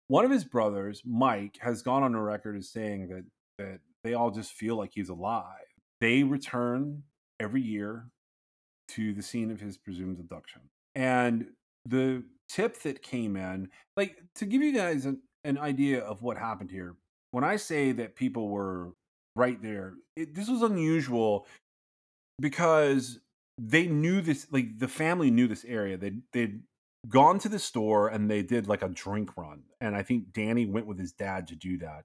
[0.08, 3.24] One of his brothers, Mike, has gone on a record as saying that
[3.58, 5.44] that they all just feel like he's alive.
[6.00, 7.04] They return
[7.40, 8.08] every year
[8.88, 10.62] to the scene of his presumed abduction.
[10.94, 11.46] And
[11.86, 16.36] the tip that came in, like to give you guys an, an idea of what
[16.36, 16.96] happened here,
[17.30, 18.92] when I say that people were
[19.36, 21.46] right there, it, this was unusual
[22.40, 23.20] because
[23.58, 25.96] they knew this, like the family knew this area.
[25.96, 26.60] They, they'd
[27.08, 29.62] gone to the store and they did like a drink run.
[29.80, 32.04] And I think Danny went with his dad to do that.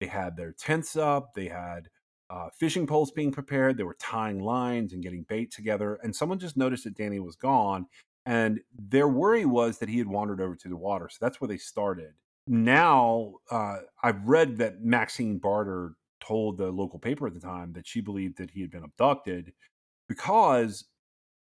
[0.00, 1.88] They had their tents up, they had
[2.30, 3.76] uh, fishing poles being prepared.
[3.76, 5.98] They were tying lines and getting bait together.
[6.02, 7.86] And someone just noticed that Danny was gone.
[8.24, 11.08] And their worry was that he had wandered over to the water.
[11.08, 12.12] So that's where they started.
[12.46, 17.86] Now, uh, I've read that Maxine Barter told the local paper at the time that
[17.86, 19.52] she believed that he had been abducted
[20.10, 20.86] because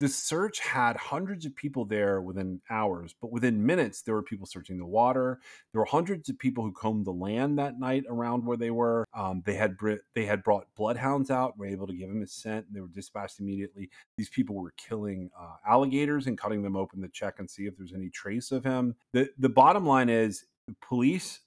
[0.01, 4.45] the search had hundreds of people there within hours, but within minutes, there were people
[4.45, 5.39] searching the water.
[5.71, 9.05] There were hundreds of people who combed the land that night around where they were.
[9.15, 9.77] Um, they had
[10.13, 13.39] they had brought bloodhounds out, were able to give them a scent, they were dispatched
[13.39, 13.89] immediately.
[14.17, 17.77] These people were killing uh, alligators and cutting them open to check and see if
[17.77, 18.95] there's any trace of him.
[19.13, 21.39] the The bottom line is the police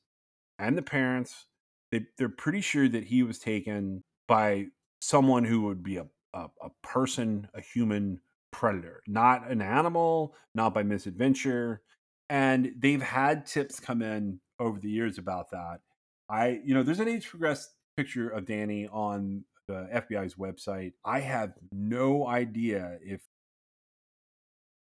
[0.58, 1.44] and the parents
[1.92, 4.66] they, they're pretty sure that he was taken by
[5.00, 8.20] someone who would be a, a, a person, a human
[8.52, 11.82] predator, not an animal, not by misadventure.
[12.28, 15.80] And they've had tips come in over the years about that.
[16.28, 20.92] I, you know, there's an age progressed picture of Danny on the FBI's website.
[21.04, 23.20] I have no idea if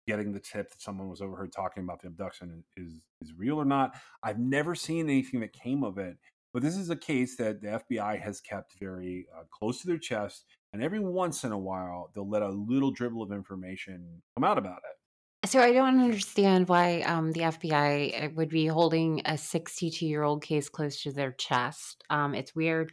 [0.06, 3.64] getting the tip that someone was overheard talking about the abduction is is real or
[3.64, 3.94] not.
[4.22, 6.16] I've never seen anything that came of it,
[6.54, 9.98] but this is a case that the FBI has kept very uh, close to their
[9.98, 10.44] chest
[10.76, 14.58] and every once in a while they'll let a little dribble of information come out
[14.58, 15.48] about it.
[15.48, 20.22] So I don't understand why um, the FBI uh, would be holding a 62 year
[20.22, 22.04] old case close to their chest.
[22.10, 22.92] Um, it's weird,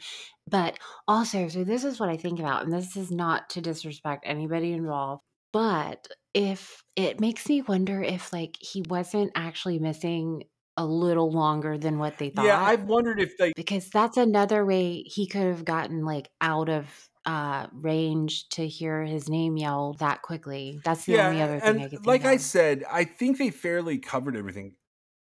[0.50, 4.24] but also, so this is what I think about, and this is not to disrespect
[4.26, 10.44] anybody involved, but if it makes me wonder if like he wasn't actually missing
[10.78, 12.46] a little longer than what they thought.
[12.46, 16.70] Yeah, I've wondered if they because that's another way he could have gotten like out
[16.70, 20.82] of uh range to hear his name yelled that quickly.
[20.84, 23.50] That's the yeah, only other thing I could think like I said, I think they
[23.50, 24.76] fairly covered everything.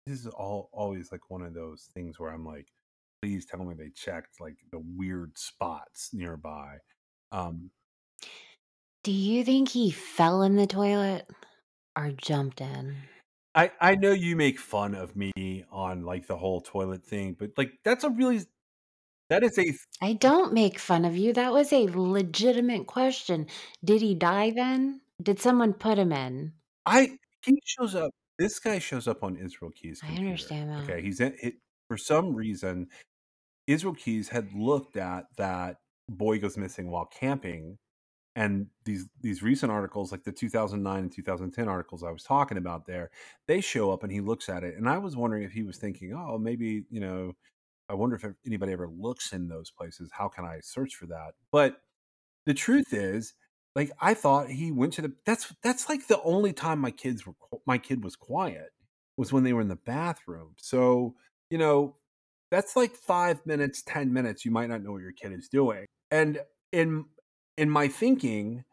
[0.08, 2.68] This is all always like one of those things where I'm like,
[3.22, 6.78] please tell me they checked like the weird spots nearby.
[7.32, 7.72] Um,
[9.04, 11.30] Do you think he fell in the toilet
[11.98, 13.08] or jumped in?
[13.56, 15.32] I I know you make fun of me
[15.70, 18.42] on like the whole toilet thing, but like that's a really
[19.34, 21.34] that is a I don't make fun of you.
[21.34, 23.48] That was a legitimate question.
[23.84, 25.02] Did he die then?
[25.22, 26.54] Did someone put him in?
[26.86, 28.12] I he shows up.
[28.38, 30.30] This guy shows up on Israel Keys' I computer.
[30.30, 30.84] understand that.
[30.84, 31.56] Okay, he's in it
[31.88, 32.88] for some reason.
[33.66, 35.78] Israel Keys had looked at that
[36.10, 37.78] boy goes missing while camping,
[38.36, 42.86] and these these recent articles, like the 2009 and 2010 articles I was talking about
[42.86, 43.10] there,
[43.48, 45.78] they show up and he looks at it, and I was wondering if he was
[45.78, 47.34] thinking, oh, maybe you know,
[47.90, 50.10] I wonder if anybody ever looks in those places.
[50.14, 51.34] How can I search for that?
[51.52, 51.82] But
[52.46, 53.34] the truth is
[53.76, 57.26] like i thought he went to the that's that's like the only time my kids
[57.26, 57.34] were
[57.66, 58.70] my kid was quiet
[59.18, 61.16] was when they were in the bathroom so
[61.50, 61.96] you know
[62.52, 65.86] that's like five minutes ten minutes you might not know what your kid is doing
[66.12, 66.40] and
[66.72, 67.06] in
[67.58, 68.64] in my thinking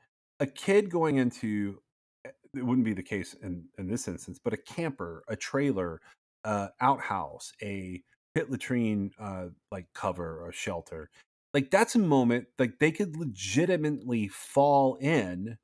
[0.41, 1.79] a kid going into
[2.25, 6.01] eh, it wouldn't be the case in in this instance but a camper a trailer
[6.45, 8.03] uh outhouse a
[8.35, 11.11] pit latrine uh like cover or shelter
[11.53, 15.57] like that's a moment like they could legitimately fall in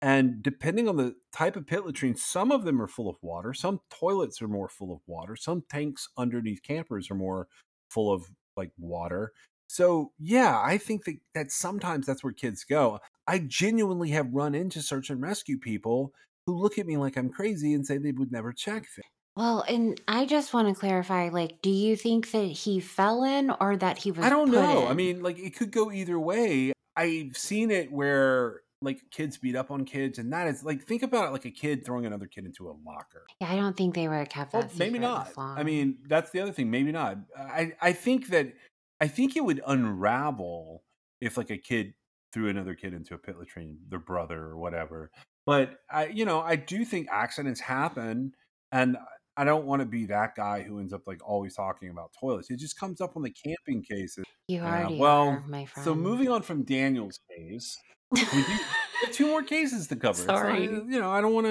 [0.00, 3.52] and depending on the type of pit latrine some of them are full of water
[3.52, 7.48] some toilets are more full of water some tanks underneath campers are more
[7.88, 9.32] full of like water.
[9.66, 13.00] So yeah i think that, that sometimes that's where kids go.
[13.26, 16.12] I genuinely have run into search and rescue people
[16.46, 19.64] who look at me like i'm crazy and say they would never check things Well,
[19.68, 23.76] and I just want to clarify like, do you think that he fell in or
[23.76, 24.86] that he was I don't know.
[24.86, 26.72] I mean, like it could go either way.
[26.96, 31.02] I've seen it where like kids beat up on kids, and that is like think
[31.02, 33.24] about it like a kid throwing another kid into a locker.
[33.40, 35.32] Yeah, I don't think they were kept Well, that maybe not.
[35.36, 36.70] I mean, that's the other thing.
[36.70, 37.18] Maybe not.
[37.36, 38.52] I I think that
[39.00, 40.84] I think it would unravel
[41.20, 41.94] if like a kid
[42.32, 45.10] threw another kid into a pit latrine, their brother or whatever.
[45.46, 48.32] But I, you know, I do think accidents happen,
[48.72, 48.96] and
[49.36, 52.50] I don't want to be that guy who ends up like always talking about toilets.
[52.50, 54.24] It just comes up on the camping cases.
[54.48, 55.84] you Yeah, already well, are, my friend.
[55.84, 57.76] So moving on from Daniel's case,
[58.12, 60.22] we do we have two more cases to cover.
[60.22, 60.64] Sorry.
[60.64, 61.50] you know, I don't want to.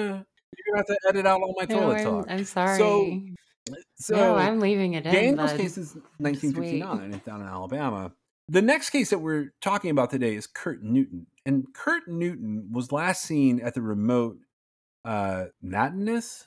[0.56, 2.26] You're gonna have to edit out all my No, toilet I'm, talk.
[2.28, 2.78] I'm sorry.
[2.78, 3.20] So,
[3.96, 5.12] so no, I'm leaving it in.
[5.12, 7.14] Daniel's case is 1959.
[7.14, 8.12] It's down in Alabama.
[8.48, 12.92] The next case that we're talking about today is Kurt Newton, and Kurt Newton was
[12.92, 14.36] last seen at the remote
[15.04, 16.44] uh, Natanis.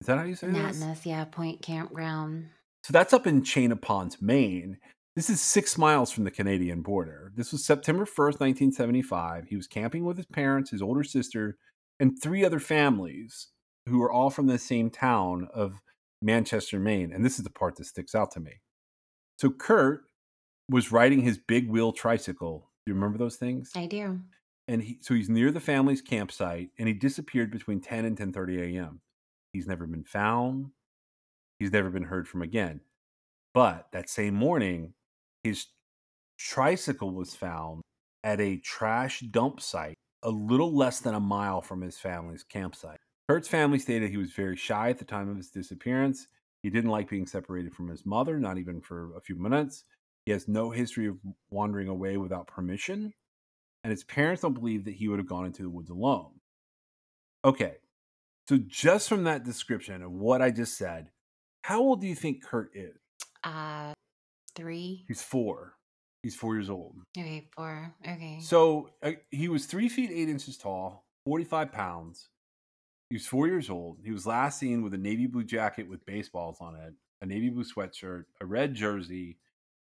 [0.00, 0.46] Is that how you say?
[0.48, 2.48] Natness, yeah, Point Campground.
[2.84, 4.78] So that's up in Chain of Ponds, Maine.
[5.14, 7.32] This is six miles from the Canadian border.
[7.36, 9.48] This was September 1st, 1975.
[9.48, 11.58] He was camping with his parents, his older sister,
[11.98, 13.48] and three other families
[13.86, 15.80] who were all from the same town of
[16.22, 17.12] Manchester, Maine.
[17.12, 18.60] And this is the part that sticks out to me.
[19.38, 20.02] So Kurt
[20.70, 22.70] was riding his big wheel tricycle.
[22.86, 23.72] Do you remember those things?
[23.74, 24.20] I do.
[24.68, 28.76] and he so he's near the family's campsite and he disappeared between 10 and 10:30
[28.76, 29.00] a.m.
[29.52, 30.70] He's never been found.
[31.58, 32.80] He's never been heard from again.
[33.52, 34.94] But that same morning,
[35.42, 35.66] his
[36.38, 37.82] tricycle was found
[38.22, 42.98] at a trash dump site a little less than a mile from his family's campsite.
[43.28, 46.26] Kurt's family stated he was very shy at the time of his disappearance.
[46.62, 49.84] He didn't like being separated from his mother, not even for a few minutes.
[50.26, 51.16] He has no history of
[51.50, 53.12] wandering away without permission,
[53.82, 56.32] and his parents don't believe that he would have gone into the woods alone.
[57.44, 57.76] Okay,
[58.50, 61.10] so just from that description of what I just said,
[61.62, 62.98] how old do you think Kurt is?
[63.44, 63.92] Uh,
[64.56, 65.04] three.
[65.06, 65.74] He's four.
[66.24, 66.96] He's four years old.
[67.16, 67.94] Okay, four.
[68.04, 68.40] Okay.
[68.42, 72.30] So uh, he was three feet eight inches tall, 45 pounds.
[73.08, 73.98] He was four years old.
[74.04, 77.50] He was last seen with a navy blue jacket with baseballs on it, a navy
[77.50, 79.38] blue sweatshirt, a red jersey,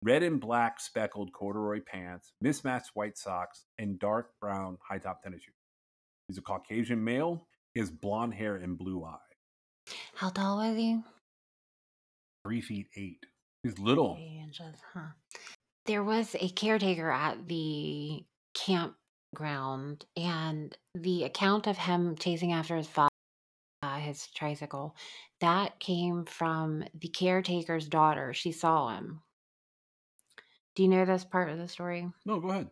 [0.01, 5.41] red and black speckled corduroy pants, mismatched white socks, and dark brown high top tennis
[5.41, 5.53] shoes.
[6.29, 7.45] He's a Caucasian male.
[7.75, 9.95] Has blonde hair and blue eyes.
[10.15, 11.01] How tall was he?
[12.45, 13.25] Three feet eight.
[13.63, 14.15] He's little.
[14.15, 15.07] Three inches, huh?
[15.85, 22.87] There was a caretaker at the campground, and the account of him chasing after his
[22.87, 23.09] father,
[23.81, 24.95] uh, his tricycle,
[25.41, 28.33] that came from the caretaker's daughter.
[28.33, 29.21] She saw him.
[30.75, 32.07] Do you know this part of the story?
[32.25, 32.69] No, go ahead.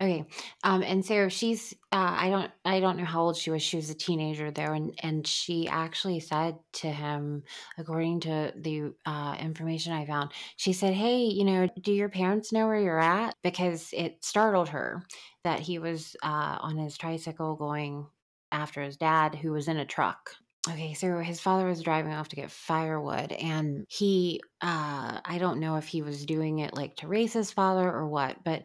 [0.00, 0.24] Okay.
[0.64, 3.62] Um, and so she's uh, I don't I don't know how old she was.
[3.62, 7.42] She was a teenager there and and she actually said to him,
[7.78, 12.52] according to the uh, information I found, she said, Hey, you know, do your parents
[12.52, 13.34] know where you're at?
[13.42, 15.04] Because it startled her
[15.44, 18.06] that he was uh, on his tricycle going
[18.52, 20.30] after his dad who was in a truck.
[20.68, 25.58] Okay, so his father was driving off to get firewood and he uh I don't
[25.58, 28.64] know if he was doing it like to race his father or what, but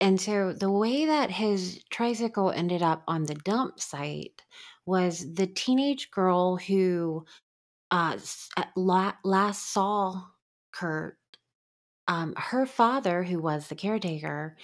[0.00, 4.42] and so the way that his tricycle ended up on the dump site
[4.86, 7.24] was the teenage girl who
[7.90, 8.18] uh,
[8.56, 10.22] uh, la- last saw
[10.72, 11.18] Kurt.
[12.08, 14.56] Um, her father, who was the caretaker,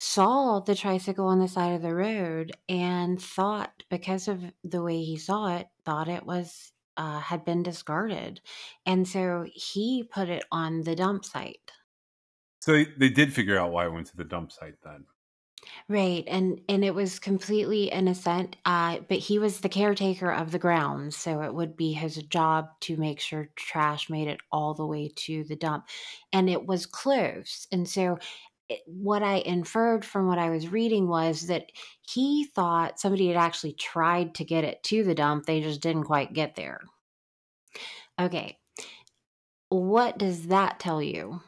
[0.00, 5.02] saw the tricycle on the side of the road and thought, because of the way
[5.02, 8.40] he saw it, thought it was uh, had been discarded,
[8.86, 11.72] and so he put it on the dump site.
[12.68, 15.06] So they, they did figure out why I went to the dump site then.
[15.88, 18.56] Right, and and it was completely innocent.
[18.66, 22.66] Uh, but he was the caretaker of the grounds, so it would be his job
[22.80, 25.86] to make sure trash made it all the way to the dump,
[26.30, 27.66] and it was close.
[27.72, 28.18] And so,
[28.68, 33.38] it, what I inferred from what I was reading was that he thought somebody had
[33.38, 36.82] actually tried to get it to the dump; they just didn't quite get there.
[38.20, 38.58] Okay,
[39.70, 41.40] what does that tell you?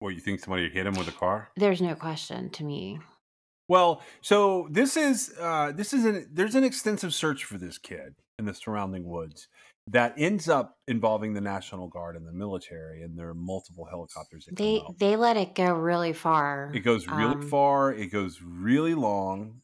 [0.00, 1.48] What you think somebody hit him with a car?
[1.56, 3.00] There's no question to me.
[3.68, 8.14] Well, so this is uh, this is an there's an extensive search for this kid
[8.38, 9.48] in the surrounding woods
[9.88, 14.48] that ends up involving the National Guard and the military, and there are multiple helicopters.
[14.52, 16.70] They they let it go really far.
[16.74, 17.92] It goes really Um, far.
[17.92, 19.60] It goes really long.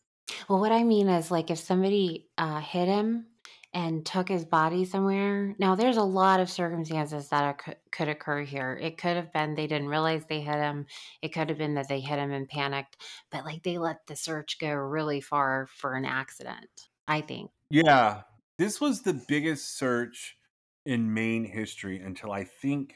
[0.49, 3.26] Well, what I mean is, like, if somebody uh, hit him
[3.74, 5.54] and took his body somewhere.
[5.58, 8.78] Now, there's a lot of circumstances that are, could, occur here.
[8.80, 10.86] It could have been they didn't realize they hit him.
[11.20, 12.96] It could have been that they hit him and panicked.
[13.30, 16.88] But like, they let the search go really far for an accident.
[17.06, 17.50] I think.
[17.70, 18.22] Yeah,
[18.58, 20.38] this was the biggest search
[20.86, 22.94] in Maine history until I think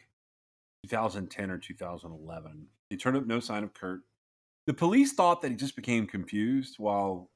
[0.87, 2.67] 2010 or 2011.
[2.91, 4.01] They turned up no sign of Kurt.
[4.67, 7.31] The police thought that he just became confused while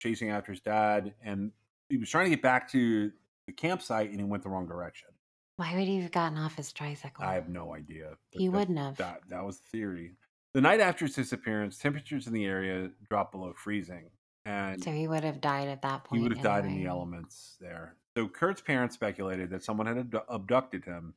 [0.00, 1.52] chasing after his dad, and
[1.88, 3.12] he was trying to get back to
[3.46, 5.08] the campsite, and he went the wrong direction.
[5.56, 7.24] Why would he have gotten off his tricycle?
[7.24, 8.14] I have no idea.
[8.30, 8.96] He that- wouldn't have.
[8.96, 10.12] That that was the theory.
[10.54, 14.10] The night after his disappearance, temperatures in the area dropped below freezing,
[14.44, 16.18] and so he would have died at that point.
[16.20, 17.96] he would have died in the elements there.
[18.16, 21.14] So Kurt's parents speculated that someone had abdu- abducted him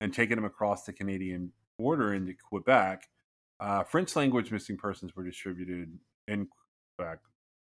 [0.00, 3.08] and taken him across the Canadian border into Quebec.
[3.60, 5.98] Uh, French language missing persons were distributed
[6.28, 6.48] in
[6.98, 7.20] Quebec,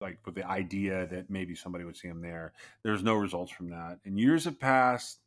[0.05, 2.53] like with the idea that maybe somebody would see him there.
[2.83, 4.01] There's no results from that.
[4.05, 5.21] And years have passed.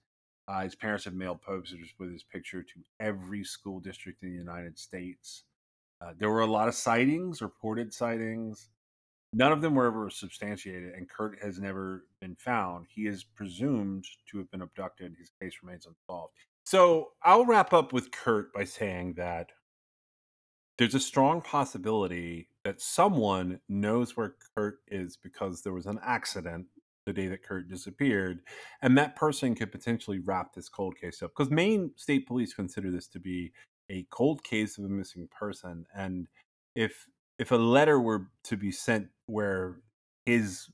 [0.48, 4.38] Uh, his parents have mailed posters with his picture to every school district in the
[4.38, 5.44] United States.
[6.00, 8.70] Uh, there were a lot of sightings, reported sightings.
[9.34, 12.86] None of them were ever substantiated, and Kurt has never been found.
[12.88, 15.16] He is presumed to have been abducted.
[15.18, 16.34] His case remains unsolved.
[16.66, 19.50] So I'll wrap up with Kurt by saying that
[20.78, 26.66] there's a strong possibility that someone knows where Kurt is because there was an accident
[27.06, 28.42] the day that Kurt disappeared,
[28.82, 31.32] and that person could potentially wrap this cold case up.
[31.32, 33.54] Because Maine State Police consider this to be
[33.90, 36.28] a cold case of a missing person, and
[36.76, 37.08] if
[37.40, 39.78] if a letter were to be sent where
[40.26, 40.68] his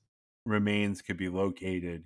[0.47, 2.05] remains could be located,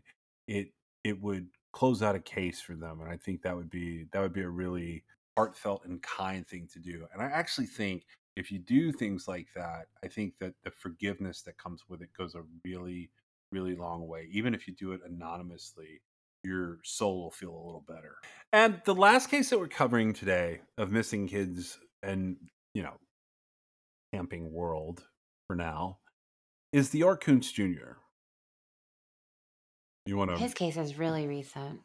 [0.49, 0.67] it
[1.05, 4.19] it would close out a case for them, and I think that would be that
[4.19, 5.05] would be a really
[5.38, 7.07] heartfelt and kind thing to do.
[7.13, 8.03] And I actually think
[8.38, 12.09] if you do things like that, I think that the forgiveness that comes with it
[12.15, 13.09] goes a really,
[13.51, 14.27] really long way.
[14.31, 16.01] Even if you do it anonymously,
[16.43, 18.17] your soul will feel a little better.
[18.53, 22.38] And the last case that we're covering today of missing kids and,
[22.75, 22.93] you know,
[24.13, 25.03] camping world
[25.47, 25.97] for now
[26.71, 27.97] is the Kunz Jr.
[30.05, 30.38] You want to?
[30.38, 31.81] His case is really recent.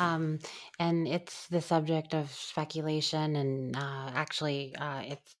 [0.00, 0.40] Um,
[0.80, 5.36] and it's the subject of speculation, and uh, actually, uh, it's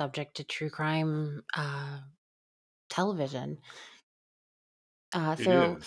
[0.00, 1.98] subject to true crime uh,
[2.88, 3.58] television.
[5.12, 5.78] Uh, so.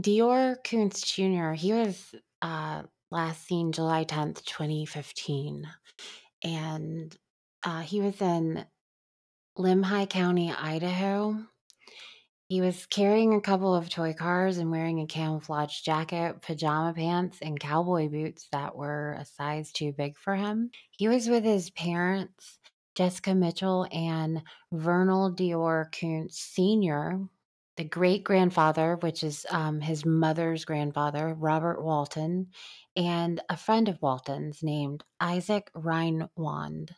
[0.00, 2.82] DeOrr Kunz Jr., he was uh,
[3.12, 5.68] last seen July 10th, 2015.
[6.42, 7.16] And
[7.62, 8.64] uh, he was in
[9.56, 11.36] Lemhi County, Idaho.
[12.48, 17.38] He was carrying a couple of toy cars and wearing a camouflage jacket, pajama pants,
[17.40, 20.70] and cowboy boots that were a size too big for him.
[20.90, 22.58] He was with his parents,
[22.94, 27.28] Jessica Mitchell and Vernal DeOrr Kunz Sr.,
[27.76, 32.48] the great grandfather, which is um, his mother's grandfather, Robert Walton,
[32.96, 36.90] and a friend of Walton's named Isaac Reinwand.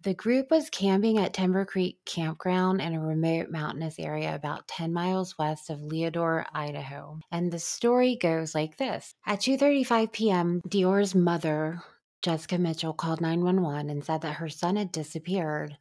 [0.00, 4.92] The group was camping at Timber Creek Campground in a remote mountainous area about 10
[4.92, 7.18] miles west of Leadore, Idaho.
[7.32, 9.16] And the story goes like this.
[9.26, 11.82] At 2:35 p.m., DeOrr's mother,
[12.22, 15.76] Jessica Mitchell, called 911 and said that her son had disappeared.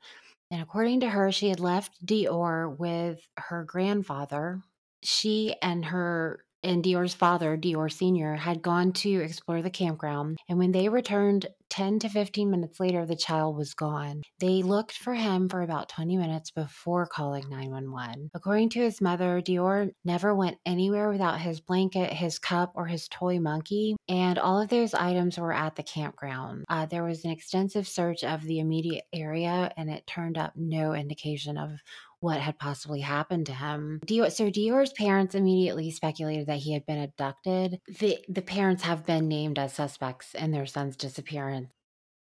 [0.51, 4.61] And according to her, she had left DeOrr with her grandfather.
[5.03, 10.57] She and her and DeOrr's father, DeOrr Sr., had gone to explore the campground, and
[10.57, 14.21] when they returned 10 to 15 minutes later, the child was gone.
[14.39, 18.31] They looked for him for about 20 minutes before calling 911.
[18.33, 23.07] According to his mother, DeOrr never went anywhere without his blanket, his cup, or his
[23.09, 26.63] toy monkey, and all of those items were at the campground.
[26.69, 30.93] Uh, there was an extensive search of the immediate area, and it turned up no
[30.93, 31.71] indication of
[32.19, 33.99] what had possibly happened to him.
[34.05, 37.79] DeOrr, so DeOrr's parents immediately speculated that he had been abducted.
[37.99, 41.71] The the parents have been named as suspects in their son's disappearance.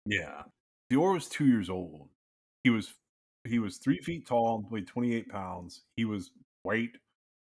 [0.07, 0.43] Yeah.
[0.93, 2.09] DeOrr was two years old.
[2.64, 2.95] He was
[3.45, 5.83] he was three feet tall, weighed twenty eight pounds.
[5.97, 6.30] He was
[6.62, 6.97] white,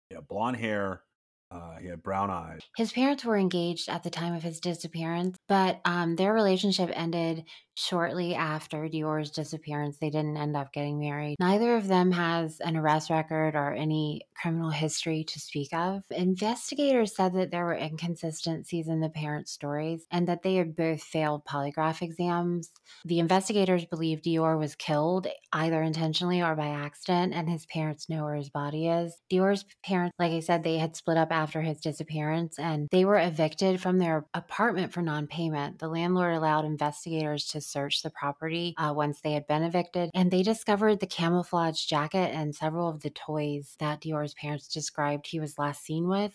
[0.08, 1.02] he had blonde hair,
[1.50, 2.60] uh, he had brown eyes.
[2.76, 7.44] His parents were engaged at the time of his disappearance, but um, their relationship ended
[7.74, 9.98] shortly after DeOrr's disappearance.
[9.98, 11.36] They didn't end up getting married.
[11.40, 16.02] Neither of them has an arrest record or any criminal history to speak of.
[16.10, 21.02] Investigators said that there were inconsistencies in the parents' stories and that they had both
[21.02, 22.70] failed polygraph exams.
[23.04, 28.24] The investigators believe DeOrr was killed either intentionally or by accident, and his parents know
[28.24, 29.16] where his body is.
[29.32, 33.18] DeOrr's parents, like I said, they had split up after his disappearance and they were
[33.18, 35.78] evicted from their apartment for non payment.
[35.78, 40.30] The landlord allowed investigators to search the property uh, once they had been evicted, and
[40.30, 45.40] they discovered the camouflage jacket and several of the toys that DeOrr's parents described he
[45.40, 46.34] was last seen with.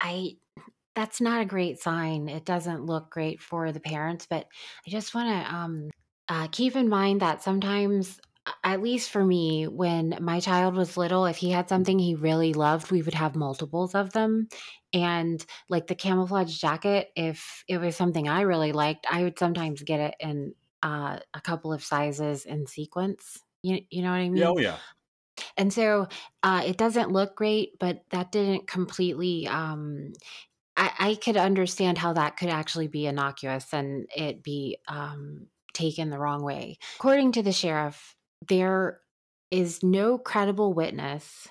[0.00, 0.36] I
[0.94, 2.28] that's not a great sign.
[2.28, 4.46] It doesn't look great for the parents, but
[4.86, 5.90] I just want to um,
[6.28, 8.20] uh, keep in mind that sometimes,
[8.64, 12.52] at least for me, when my child was little, if he had something he really
[12.52, 14.48] loved, we would have multiples of them.
[14.92, 19.82] And like the camouflage jacket, if it was something I really liked, I would sometimes
[19.82, 23.38] get it in uh, a couple of sizes in sequence.
[23.62, 24.42] You, you know what I mean?
[24.42, 24.78] Oh yeah.
[25.56, 26.08] And so
[26.42, 29.46] uh, it doesn't look great, but that didn't completely.
[29.46, 30.12] Um,
[30.76, 36.10] I, I could understand how that could actually be innocuous and it be um, taken
[36.10, 36.78] the wrong way.
[36.96, 38.16] According to the sheriff,
[38.48, 39.00] there
[39.50, 41.48] is no credible witness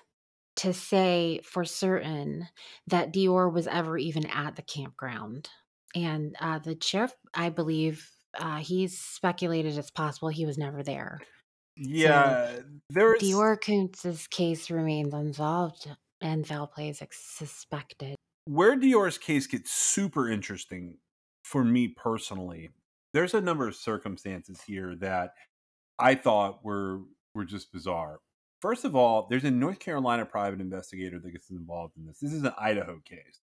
[0.58, 2.48] to say for certain
[2.88, 5.50] that DeOrr was ever even at the campground.
[5.96, 11.20] And uh, the sheriff, I believe, uh, he's speculated it's possible he was never there.
[11.78, 15.90] Yeah, there's DeOrr Kunz's case remains unsolved
[16.22, 18.16] and foul play is suspected.
[18.46, 20.98] where DeOrr's case gets super interesting
[21.44, 22.70] for me personally.
[23.14, 25.32] There's a number of circumstances here that
[26.02, 27.02] I thought were
[27.34, 28.20] were just bizarre.
[28.62, 32.20] First of all, there's a North Carolina private investigator that gets involved in this.
[32.20, 33.40] This is an Idaho case.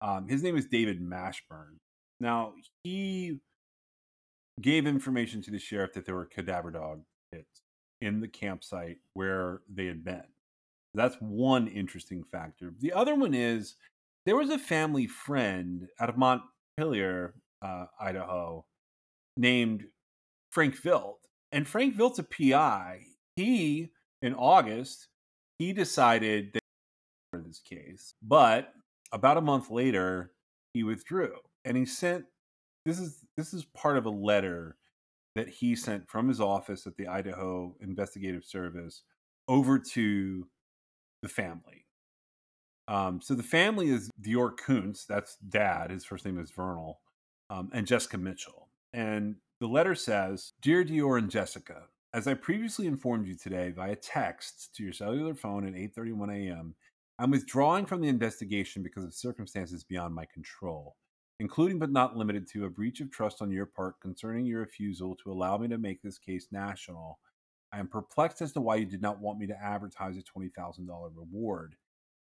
[0.00, 1.78] Um, his name is David Mashburn.
[2.18, 3.40] Now he
[4.60, 7.62] gave information to the sheriff that there were cadaver dog pits
[8.00, 10.24] in the campsite where they had been.
[10.94, 12.74] That's one interesting factor.
[12.80, 13.76] The other one is
[14.26, 18.66] there was a family friend out of Montpelier, uh, Idaho,
[19.36, 19.84] named
[20.50, 21.21] Frank Vilt.
[21.52, 23.06] And Frank Vilt's a PI.
[23.36, 23.90] He,
[24.20, 25.08] in August,
[25.58, 26.62] he decided that
[27.30, 28.72] for this case, but
[29.12, 30.32] about a month later,
[30.74, 32.24] he withdrew and he sent
[32.84, 34.76] this is this is part of a letter
[35.34, 39.02] that he sent from his office at the Idaho Investigative Service
[39.48, 40.46] over to
[41.22, 41.86] the family.
[42.88, 45.90] Um, so the family is DeOrr Kunz, that's dad.
[45.90, 47.00] His first name is Vernal,
[47.48, 48.68] um, and Jessica Mitchell.
[48.92, 53.94] And the letter says, "Dear DeOrr and Jessica, as I previously informed you today via
[53.94, 56.74] text to your cellular phone at 8:31 a.m.,
[57.16, 60.96] I'm withdrawing from the investigation because of circumstances beyond my control,
[61.38, 65.14] including but not limited to a breach of trust on your part concerning your refusal
[65.22, 67.20] to allow me to make this case national.
[67.72, 71.12] I am perplexed as to why you did not want me to advertise a $20,000
[71.14, 71.76] reward.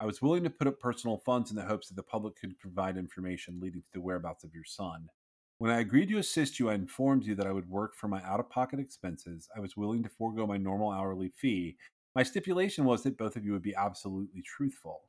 [0.01, 2.59] I was willing to put up personal funds in the hopes that the public could
[2.59, 5.11] provide information leading to the whereabouts of your son.
[5.59, 8.22] When I agreed to assist you, I informed you that I would work for my
[8.22, 9.48] out of pocket expenses.
[9.57, 11.76] I was willing to forego my normal hourly fee.
[12.14, 15.02] My stipulation was that both of you would be absolutely truthful.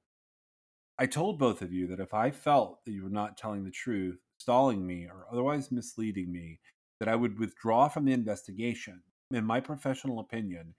[0.98, 3.72] I told both of you that if I felt that you were not telling the
[3.72, 6.60] truth, stalling me, or otherwise misleading me,
[7.00, 9.04] that I would withdraw from the investigation.
[9.32, 10.76] In my professional opinion,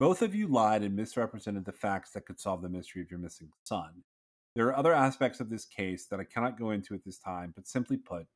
[0.00, 3.20] both of you lied and misrepresented the facts that could solve the mystery of your
[3.20, 4.02] missing son.
[4.56, 7.52] There are other aspects of this case that I cannot go into at this time,
[7.54, 8.26] but simply put,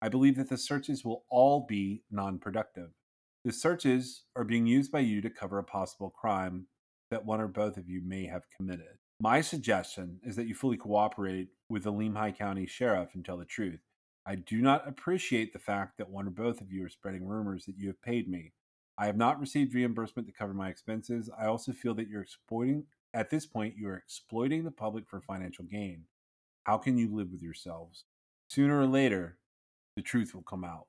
[0.00, 2.90] I believe that the searches will all be non productive.
[3.44, 6.66] The searches are being used by you to cover a possible crime
[7.10, 8.98] that one or both of you may have committed.
[9.20, 13.44] My suggestion is that you fully cooperate with the Lemhi County Sheriff and tell the
[13.44, 13.80] truth.
[14.24, 17.64] I do not appreciate the fact that one or both of you are spreading rumors
[17.64, 18.52] that you have paid me.
[18.98, 21.30] I have not received reimbursement to cover my expenses.
[21.40, 22.84] I also feel that you're exploiting,
[23.14, 26.04] at this point, you are exploiting the public for financial gain.
[26.64, 28.04] How can you live with yourselves?
[28.48, 29.38] Sooner or later,
[29.98, 30.86] the truth will come out.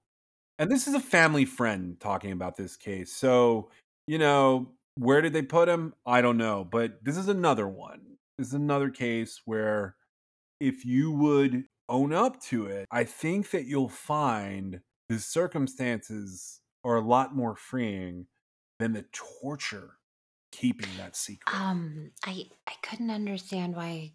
[0.60, 3.12] And this is a family friend talking about this case.
[3.12, 3.72] So,
[4.08, 5.96] you know, where did they put him?
[6.06, 6.64] I don't know.
[6.64, 8.02] But this is another one.
[8.38, 9.96] This is another case where
[10.60, 16.98] if you would own up to it, I think that you'll find the circumstances are
[16.98, 18.28] a lot more freeing
[18.78, 19.96] than the torture
[20.52, 21.56] keeping that secret.
[21.56, 24.12] Um, I I couldn't understand why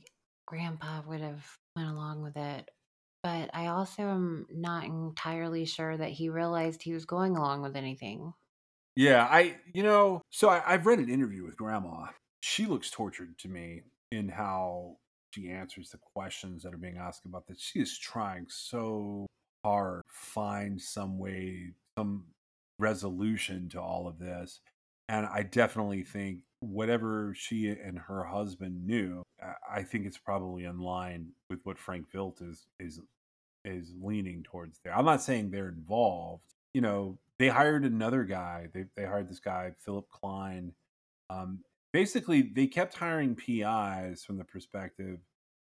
[0.46, 2.70] Grandpa would have went along with it,
[3.24, 7.74] but I also am not entirely sure that he realized he was going along with
[7.74, 8.34] anything.
[8.96, 12.08] Yeah, I, you know, so I, I've read an interview with Grandma.
[12.42, 14.98] She looks tortured to me in how
[15.34, 17.58] she answers the questions that are being asked about this.
[17.58, 19.26] She is trying so
[19.64, 22.26] hard to find some way, some
[22.78, 24.60] resolution to all of this.
[25.08, 30.64] And I definitely think whatever she and her husband knew, I- I think it's probably
[30.64, 33.00] in line with what Frank Vilt is is
[33.64, 34.96] is leaning towards there.
[34.96, 36.54] I'm not saying they're involved.
[36.74, 38.68] You know, they hired another guy.
[38.72, 40.72] They they hired this guy, Philip Klein.
[41.30, 41.60] Um,
[41.92, 45.18] basically, they kept hiring PIs from the perspective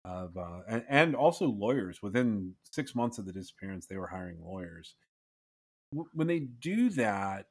[0.05, 2.03] of, uh, and, and also lawyers.
[2.03, 4.95] Within six months of the disappearance, they were hiring lawyers.
[5.93, 7.47] W- When they do that,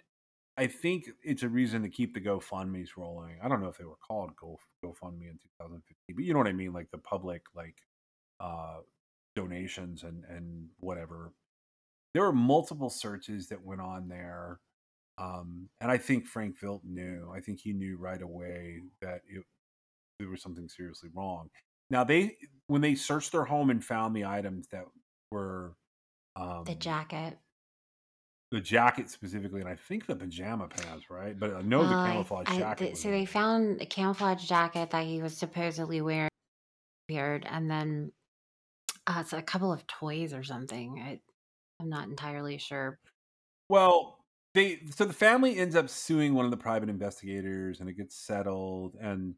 [0.57, 3.37] I think it's a reason to keep the GoFundmes rolling.
[3.43, 6.47] I don't know if they were called Go GoFundMe in 2015, but you know what
[6.47, 7.75] I mean, like the public like
[8.39, 8.77] uh
[9.35, 11.33] donations and and whatever.
[12.13, 14.59] There were multiple searches that went on there.
[15.17, 17.31] Um and I think Frank Vilt knew.
[17.35, 19.43] I think he knew right away that it
[20.19, 21.49] there was something seriously wrong.
[21.89, 24.85] Now they when they searched their home and found the items that
[25.31, 25.75] were
[26.35, 27.37] um The jacket.
[28.51, 31.37] the jacket specifically, and I think the pajama pants, right?
[31.39, 32.83] But I know the Uh, I- camouflage I- jacket.
[32.85, 36.29] th- so they found a camouflage jacket that he was supposedly wearing,
[37.09, 38.11] appeared, and then
[39.07, 41.03] uh, it's a couple of toys or something.
[41.05, 41.19] I,
[41.79, 42.99] I'm not entirely sure.
[43.69, 44.19] Well,
[44.53, 48.15] they so the family ends up suing one of the private investigators, and it gets
[48.15, 48.95] settled.
[49.01, 49.35] And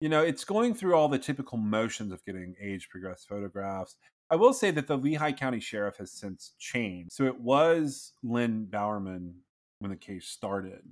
[0.00, 3.96] you know, it's going through all the typical motions of getting age progressed photographs.
[4.28, 7.12] I will say that the Lemhi County Sheriff has since changed.
[7.12, 9.34] So it was Lynn Bowerman
[9.78, 10.82] when the case started,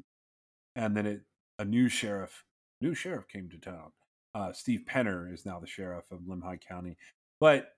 [0.76, 1.20] and then it
[1.58, 2.44] a new sheriff,
[2.80, 3.92] new sheriff came to town.
[4.34, 6.96] Uh, Steve Penner is now the sheriff of Lemhi County,
[7.40, 7.73] but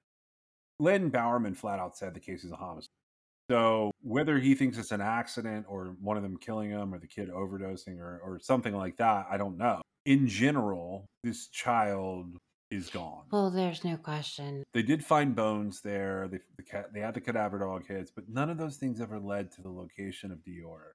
[0.78, 2.88] Lynn Bowerman flat out said the case is a homicide.
[3.50, 7.06] So whether he thinks it's an accident or one of them killing him or the
[7.06, 9.82] kid overdosing or, or something like that, I don't know.
[10.04, 12.36] In general, this child
[12.70, 13.22] is gone.
[13.30, 14.64] Well, there's no question.
[14.74, 16.28] They did find bones there.
[16.28, 19.18] They the cat, they had the cadaver dog hits, but none of those things ever
[19.20, 20.90] led to the location of DeOrr.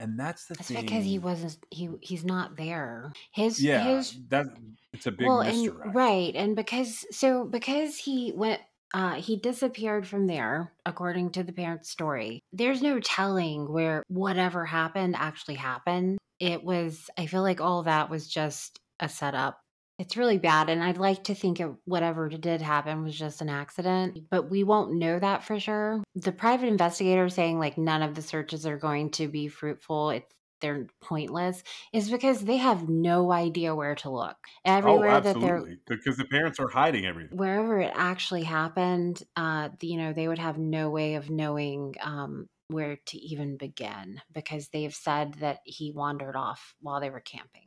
[0.00, 0.84] And that's the That's thing.
[0.84, 1.58] because he wasn't.
[1.70, 3.12] He he's not there.
[3.32, 4.46] His Yeah, his that
[4.92, 8.60] it's a big well, and right, and because so because he went.
[8.94, 12.40] Uh, he disappeared from there, according to the parents' story.
[12.52, 16.18] There's no telling where whatever happened actually happened.
[16.40, 19.60] It was, I feel like all that was just a setup
[19.98, 23.48] It's really bad, and I'd like to think it, whatever did happen was just an
[23.48, 26.04] accident, but we won't know that for sure.
[26.14, 30.10] The private investigator saying like none of the searches are going to be fruitful.
[30.10, 34.36] It's they're pointless is because they have no idea where to look.
[34.64, 35.64] Oh, Everywhere that they're.
[35.86, 37.36] Because the parents are hiding everything.
[37.36, 42.46] wherever it actually happened, uh, you know, they would have no way of knowing um,
[42.68, 47.62] where to even begin because they've said that he wandered off while they were camping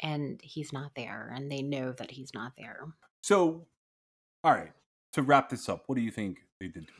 [0.00, 2.86] and he's not there and they know that he's not there.
[3.22, 3.66] So,
[4.44, 4.72] all right.
[5.14, 6.90] To wrap this up, what do you think they did?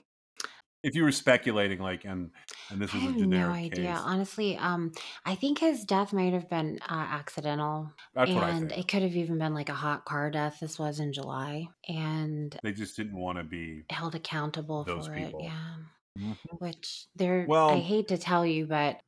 [0.82, 2.30] If you were speculating, like, and
[2.70, 3.90] and this I was a have no generic idea.
[3.90, 4.92] case, Honestly, um,
[5.24, 9.38] I think his death might have been uh, accidental, that's and it could have even
[9.38, 10.58] been like a hot car death.
[10.60, 15.40] This was in July, and They just didn't want to be held accountable for people.
[15.40, 15.44] it.
[15.44, 15.76] Yeah,
[16.18, 16.58] Mhm.
[16.58, 17.52] which they're.
[17.68, 19.00] I hate to tell you, but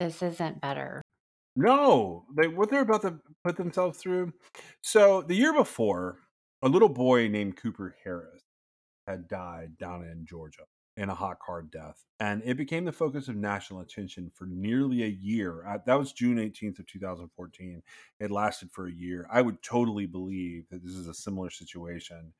[0.00, 1.02] this isn't better.
[1.54, 4.32] no, they what they're about to put themselves through.
[4.82, 6.20] So the year before,
[6.62, 8.42] a little boy named Cooper Harris
[9.06, 10.64] had died down in Georgia
[10.96, 15.02] in a hot car death, and it became the focus of national attention for nearly
[15.02, 15.66] a year.
[15.66, 17.82] Uh, That was June 18th of 2014.
[18.20, 19.26] It lasted for a year.
[19.30, 22.32] I would totally believe that this is a similar situation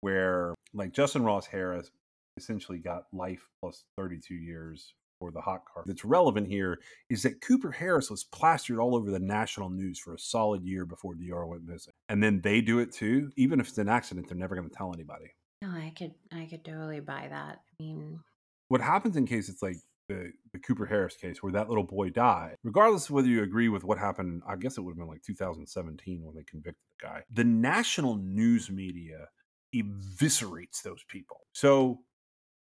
[0.00, 1.90] where, like Justin Ross Harris,
[2.36, 5.84] essentially got life plus 32 years for the hot car.
[5.86, 10.14] That's relevant here is that Cooper Harris was plastered all over the national news for
[10.14, 13.30] a solid year before DeOrr went missing, and then they do it too.
[13.36, 15.30] Even if it's an accident, they're never going to tell anybody.
[15.64, 17.58] No, I could, I could totally buy that.
[17.58, 18.20] I mean,
[18.68, 19.76] what happens in case it's like
[20.08, 23.70] the, the Cooper Harris case where that little boy died, regardless of whether you agree
[23.70, 27.06] with what happened, I guess it would have been like 2017 when they convicted the
[27.06, 27.22] guy.
[27.32, 29.28] The national news media
[29.74, 31.46] eviscerates those people.
[31.52, 32.00] So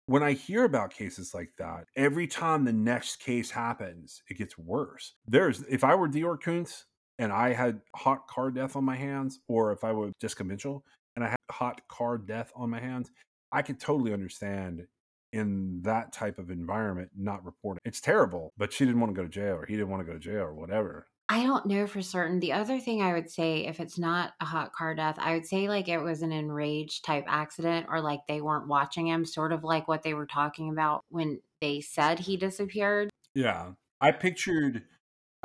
[0.07, 4.57] when I hear about cases like that, every time the next case happens, it gets
[4.57, 5.15] worse.
[5.27, 6.85] There's if I were DeOrr Kunz
[7.19, 10.85] and I had hot car death on my hands, or if I were Jessica Mitchell
[11.17, 13.11] and I had hot car death on my hands,
[13.51, 14.87] I could totally understand
[15.33, 17.81] in that type of environment not reporting.
[17.85, 20.07] It's terrible, but she didn't want to go to jail or he didn't want to
[20.07, 21.07] go to jail or whatever.
[21.29, 22.39] I don't know for certain.
[22.39, 25.45] The other thing I would say, if it's not a hot car death, I would
[25.45, 29.53] say like it was an enraged type accident or like they weren't watching him, sort
[29.53, 33.11] of like what they were talking about when they said he disappeared.
[33.35, 33.73] Yeah.
[34.01, 34.85] I pictured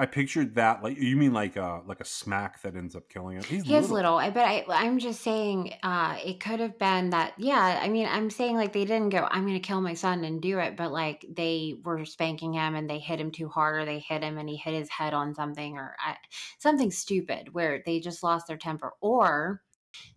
[0.02, 3.38] I pictured that like you mean like a like a smack that ends up killing
[3.38, 3.44] him.
[3.44, 4.16] He's He is little.
[4.16, 7.34] little, I- but I, I'm just saying uh, it could have been that.
[7.38, 10.24] Yeah, I mean, I'm saying like they didn't go, I'm going to kill my son
[10.24, 13.80] and do it, but like they were spanking him and they hit him too hard,
[13.80, 16.16] or they hit him and he hit his head on something, or I,
[16.58, 19.62] something stupid where they just lost their temper, or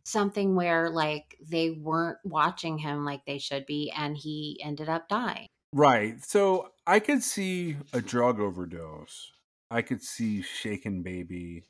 [0.03, 5.11] something where like they weren't watching him like they should be, and he ended up
[5.11, 5.47] dying.
[5.75, 6.25] Right.
[6.25, 9.33] So I could see a drug overdose.
[9.75, 11.65] I could see shaken baby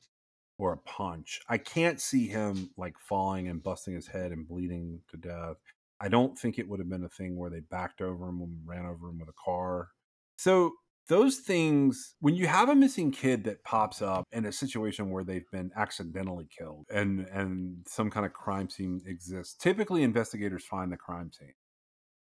[0.58, 1.40] or a punch.
[1.48, 5.56] I can't see him like falling and busting his head and bleeding to death.
[6.00, 8.58] I don't think it would have been a thing where they backed over him and
[8.66, 9.88] ran over him with a car.
[10.36, 10.72] So
[11.08, 15.24] those things, when you have a missing kid that pops up in a situation where
[15.24, 20.92] they've been accidentally killed and and some kind of crime scene exists, typically investigators find
[20.92, 21.54] the crime scene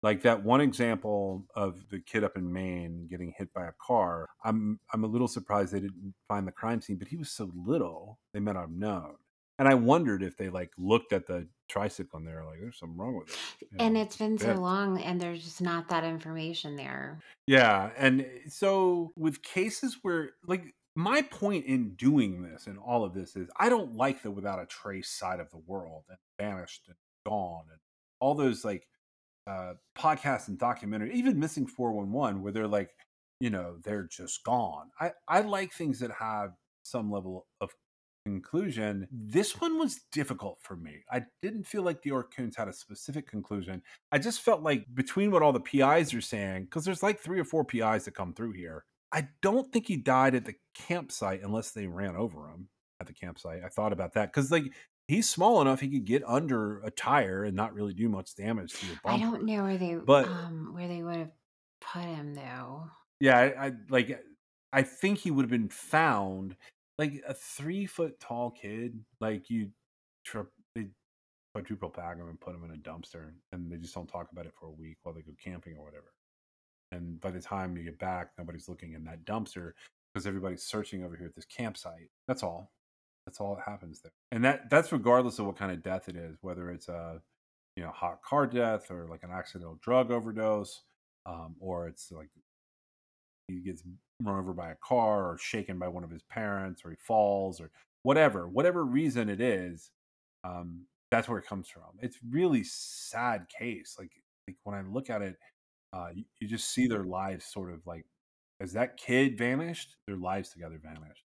[0.02, 4.28] like that one example of the kid up in Maine getting hit by a car.
[4.44, 7.50] I'm I'm a little surprised they didn't find the crime scene, but he was so
[7.54, 9.16] little they might have known.
[9.58, 12.96] And I wondered if they like looked at the tricycle and they're like, "There's something
[12.98, 13.36] wrong with it."
[13.70, 17.20] you And know, it's been so long, and there's just not that information there.
[17.46, 23.04] Yeah, and eh, so with cases where like my point in doing this and all
[23.04, 26.18] of this is I don't like the without a trace side of the world and
[26.38, 26.96] vanished and
[27.26, 27.78] gone and
[28.20, 28.88] all those like
[29.46, 32.90] uh podcasts and documentaries, even missing 411 where they're like,
[33.40, 34.90] you know, they're just gone.
[35.00, 37.70] I I like things that have some level of
[38.26, 39.08] conclusion.
[39.10, 41.04] This one was difficult for me.
[41.10, 43.82] I didn't feel like the Orcoons had a specific conclusion.
[44.12, 47.40] I just felt like between what all the PIs are saying, because there's like three
[47.40, 51.42] or four PIs that come through here, I don't think he died at the campsite
[51.42, 52.68] unless they ran over him
[53.00, 53.62] at the campsite.
[53.64, 54.72] I thought about that because like
[55.10, 58.72] he's small enough he could get under a tire and not really do much damage
[58.74, 59.16] to your bumper.
[59.16, 61.32] I don't know where they But- um where they would have
[61.80, 62.88] put him though.
[63.20, 64.24] Yeah, I, I like.
[64.72, 66.56] I think he would have been found
[66.96, 68.98] like a three foot tall kid.
[69.20, 69.70] Like you,
[70.24, 70.44] tri-
[70.74, 70.86] they
[71.54, 74.46] quadruple pack him and put him in a dumpster, and they just don't talk about
[74.46, 76.12] it for a week while they go camping or whatever.
[76.92, 79.72] And by the time you get back, nobody's looking in that dumpster
[80.14, 82.10] because everybody's searching over here at this campsite.
[82.26, 82.70] That's all.
[83.26, 86.16] That's all that happens there, and that that's regardless of what kind of death it
[86.16, 87.20] is, whether it's a
[87.76, 90.82] you know hot car death or like an accidental drug overdose,
[91.26, 92.28] um, or it's like
[93.48, 93.82] he gets
[94.22, 97.60] run over by a car or shaken by one of his parents or he falls
[97.60, 97.70] or
[98.02, 99.90] whatever, whatever reason it is,
[100.44, 101.98] um, that's where it comes from.
[102.00, 103.96] It's really sad case.
[103.98, 104.12] Like
[104.48, 105.36] like when I look at it,
[105.92, 108.06] uh, you, you just see their lives sort of like
[108.60, 111.24] as that kid vanished, their lives together vanished,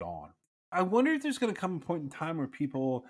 [0.00, 0.30] gone.
[0.70, 3.06] I wonder if there's going to come a point in time where people,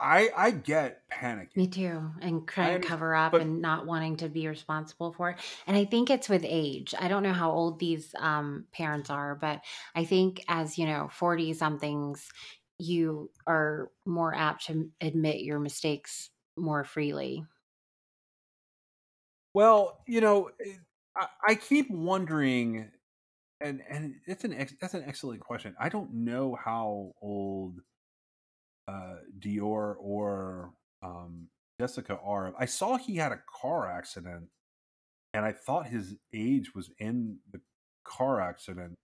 [0.00, 1.60] I I get panicky.
[1.60, 2.10] Me too.
[2.20, 5.40] And trying to cover up but- and not wanting to be responsible for it.
[5.66, 6.94] And I think it's with age.
[6.98, 9.62] I don't know how old these um, parents are, but
[9.94, 12.30] I think as, you know, 40 somethings,
[12.78, 17.44] you are more apt to admit your mistakes more freely.
[19.54, 20.50] Well, you know,
[21.16, 22.90] I, I keep wondering,
[23.62, 25.74] and and it's an ex, that's an excellent question.
[25.78, 27.80] I don't know how old
[28.88, 31.48] uh, DeOrr or um,
[31.80, 32.52] Jessica are.
[32.58, 34.48] I saw he had a car accident,
[35.34, 37.60] and I thought his age was in the
[38.04, 38.94] car accident.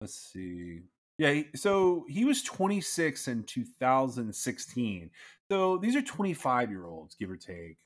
[0.00, 0.80] Let's see.
[1.16, 5.10] Yeah, so he was 26 in 2016.
[5.50, 7.76] So these are 25 year olds, give or take.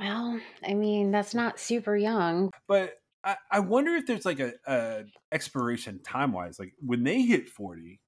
[0.00, 2.50] Well, I mean, that's not super young.
[2.66, 7.22] but I, I wonder if there's like a, a expiration time wise like when they
[7.22, 8.00] hit 40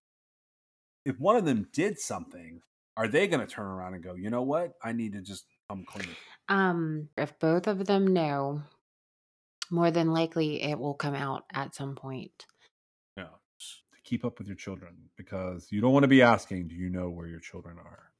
[1.05, 2.61] if one of them did something
[2.97, 5.47] are they going to turn around and go you know what i need to just
[5.71, 6.09] come clean
[6.49, 8.63] Um, if both of them know,
[9.71, 12.47] more than likely it will come out at some point.
[13.17, 16.75] yeah to keep up with your children because you don't want to be asking do
[16.75, 18.13] you know where your children are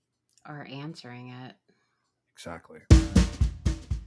[0.49, 1.55] Or answering it.
[2.37, 2.81] exactly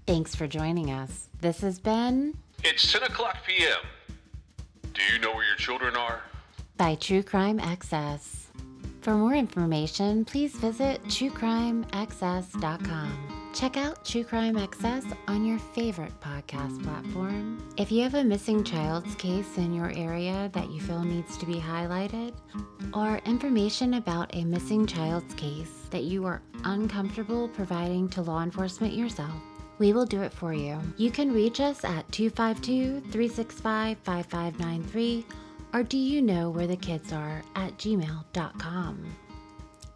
[0.07, 1.27] Thanks for joining us.
[1.41, 2.33] This has been
[2.63, 3.85] It's 10 o'clock p.m.
[4.93, 6.21] Do you know where your children are?
[6.77, 8.45] by True Crime XS.
[9.01, 13.33] For more information, please visit truecrimeaccess.com.
[13.53, 17.67] Check out True Crime XS on your favorite podcast platform.
[17.77, 21.47] If you have a missing child's case in your area that you feel needs to
[21.47, 22.33] be highlighted,
[22.93, 28.93] or information about a missing child's case that you are uncomfortable providing to law enforcement
[28.93, 29.33] yourself,
[29.79, 30.79] we will do it for you.
[30.97, 35.25] You can reach us at 252 365 5593
[35.73, 39.15] or do you know where the kids are at gmail.com.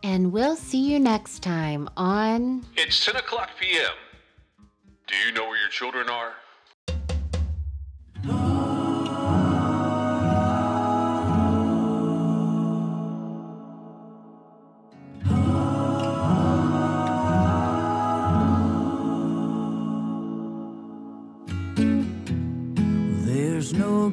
[0.03, 3.91] And we'll see you next time on It's 10 o'clock p.m.
[5.07, 6.33] Do you know where your children are?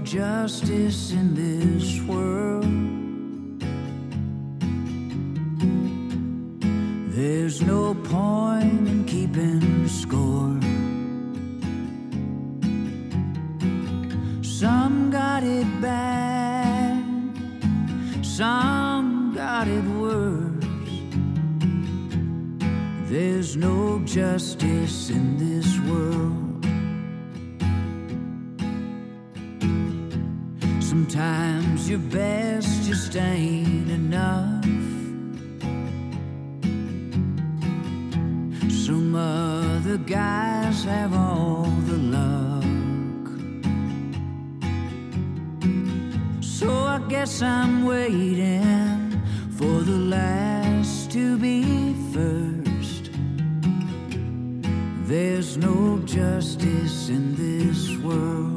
[0.09, 2.65] Justice in this world.
[7.15, 10.59] There's no point in keeping score.
[14.43, 17.05] Some got it bad,
[18.25, 20.65] some got it worse.
[23.11, 26.48] There's no justice in this world.
[30.99, 34.65] Sometimes your best just ain't enough.
[38.69, 42.65] Some other guys have all the luck.
[46.43, 49.23] So I guess I'm waiting
[49.53, 53.13] for the last to be first.
[55.07, 58.48] There's no justice in this world.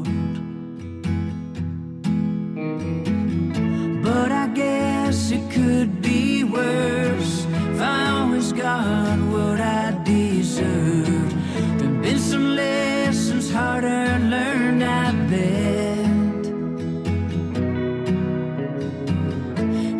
[8.63, 11.35] What I deserved.
[11.79, 16.45] There've been some lessons harder learned, I bet.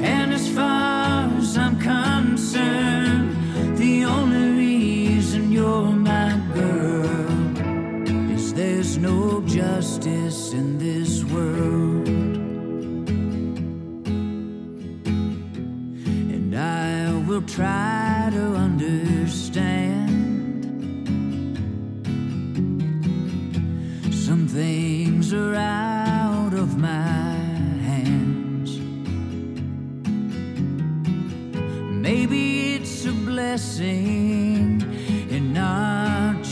[0.04, 3.36] And as far as I'm concerned,
[3.78, 12.08] the only reason you're my girl is there's no justice in this world.
[16.52, 17.91] and I will try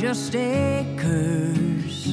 [0.09, 2.05] just a curse.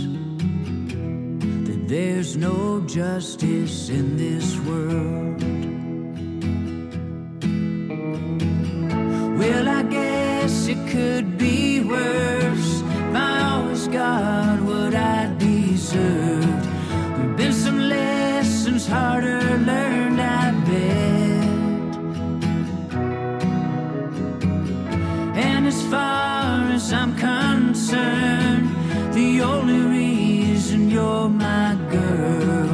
[1.66, 5.40] That there's no justice in this world.
[9.38, 12.82] Well, I guess it could be worse.
[12.82, 16.64] If I always got what I deserved.
[17.16, 19.55] There've been some lessons harder.
[27.96, 28.60] turn.
[29.12, 32.70] The only reason you're my girl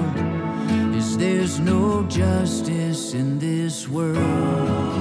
[1.01, 4.92] is there's no justice in this world.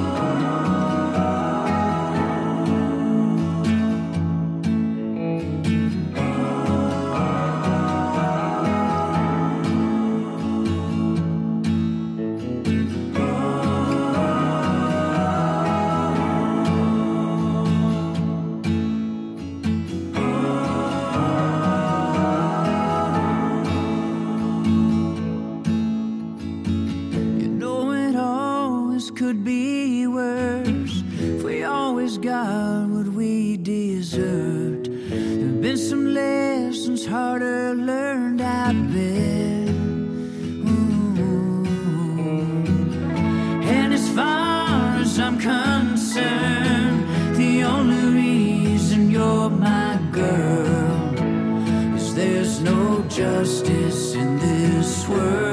[53.21, 55.50] justice in this world.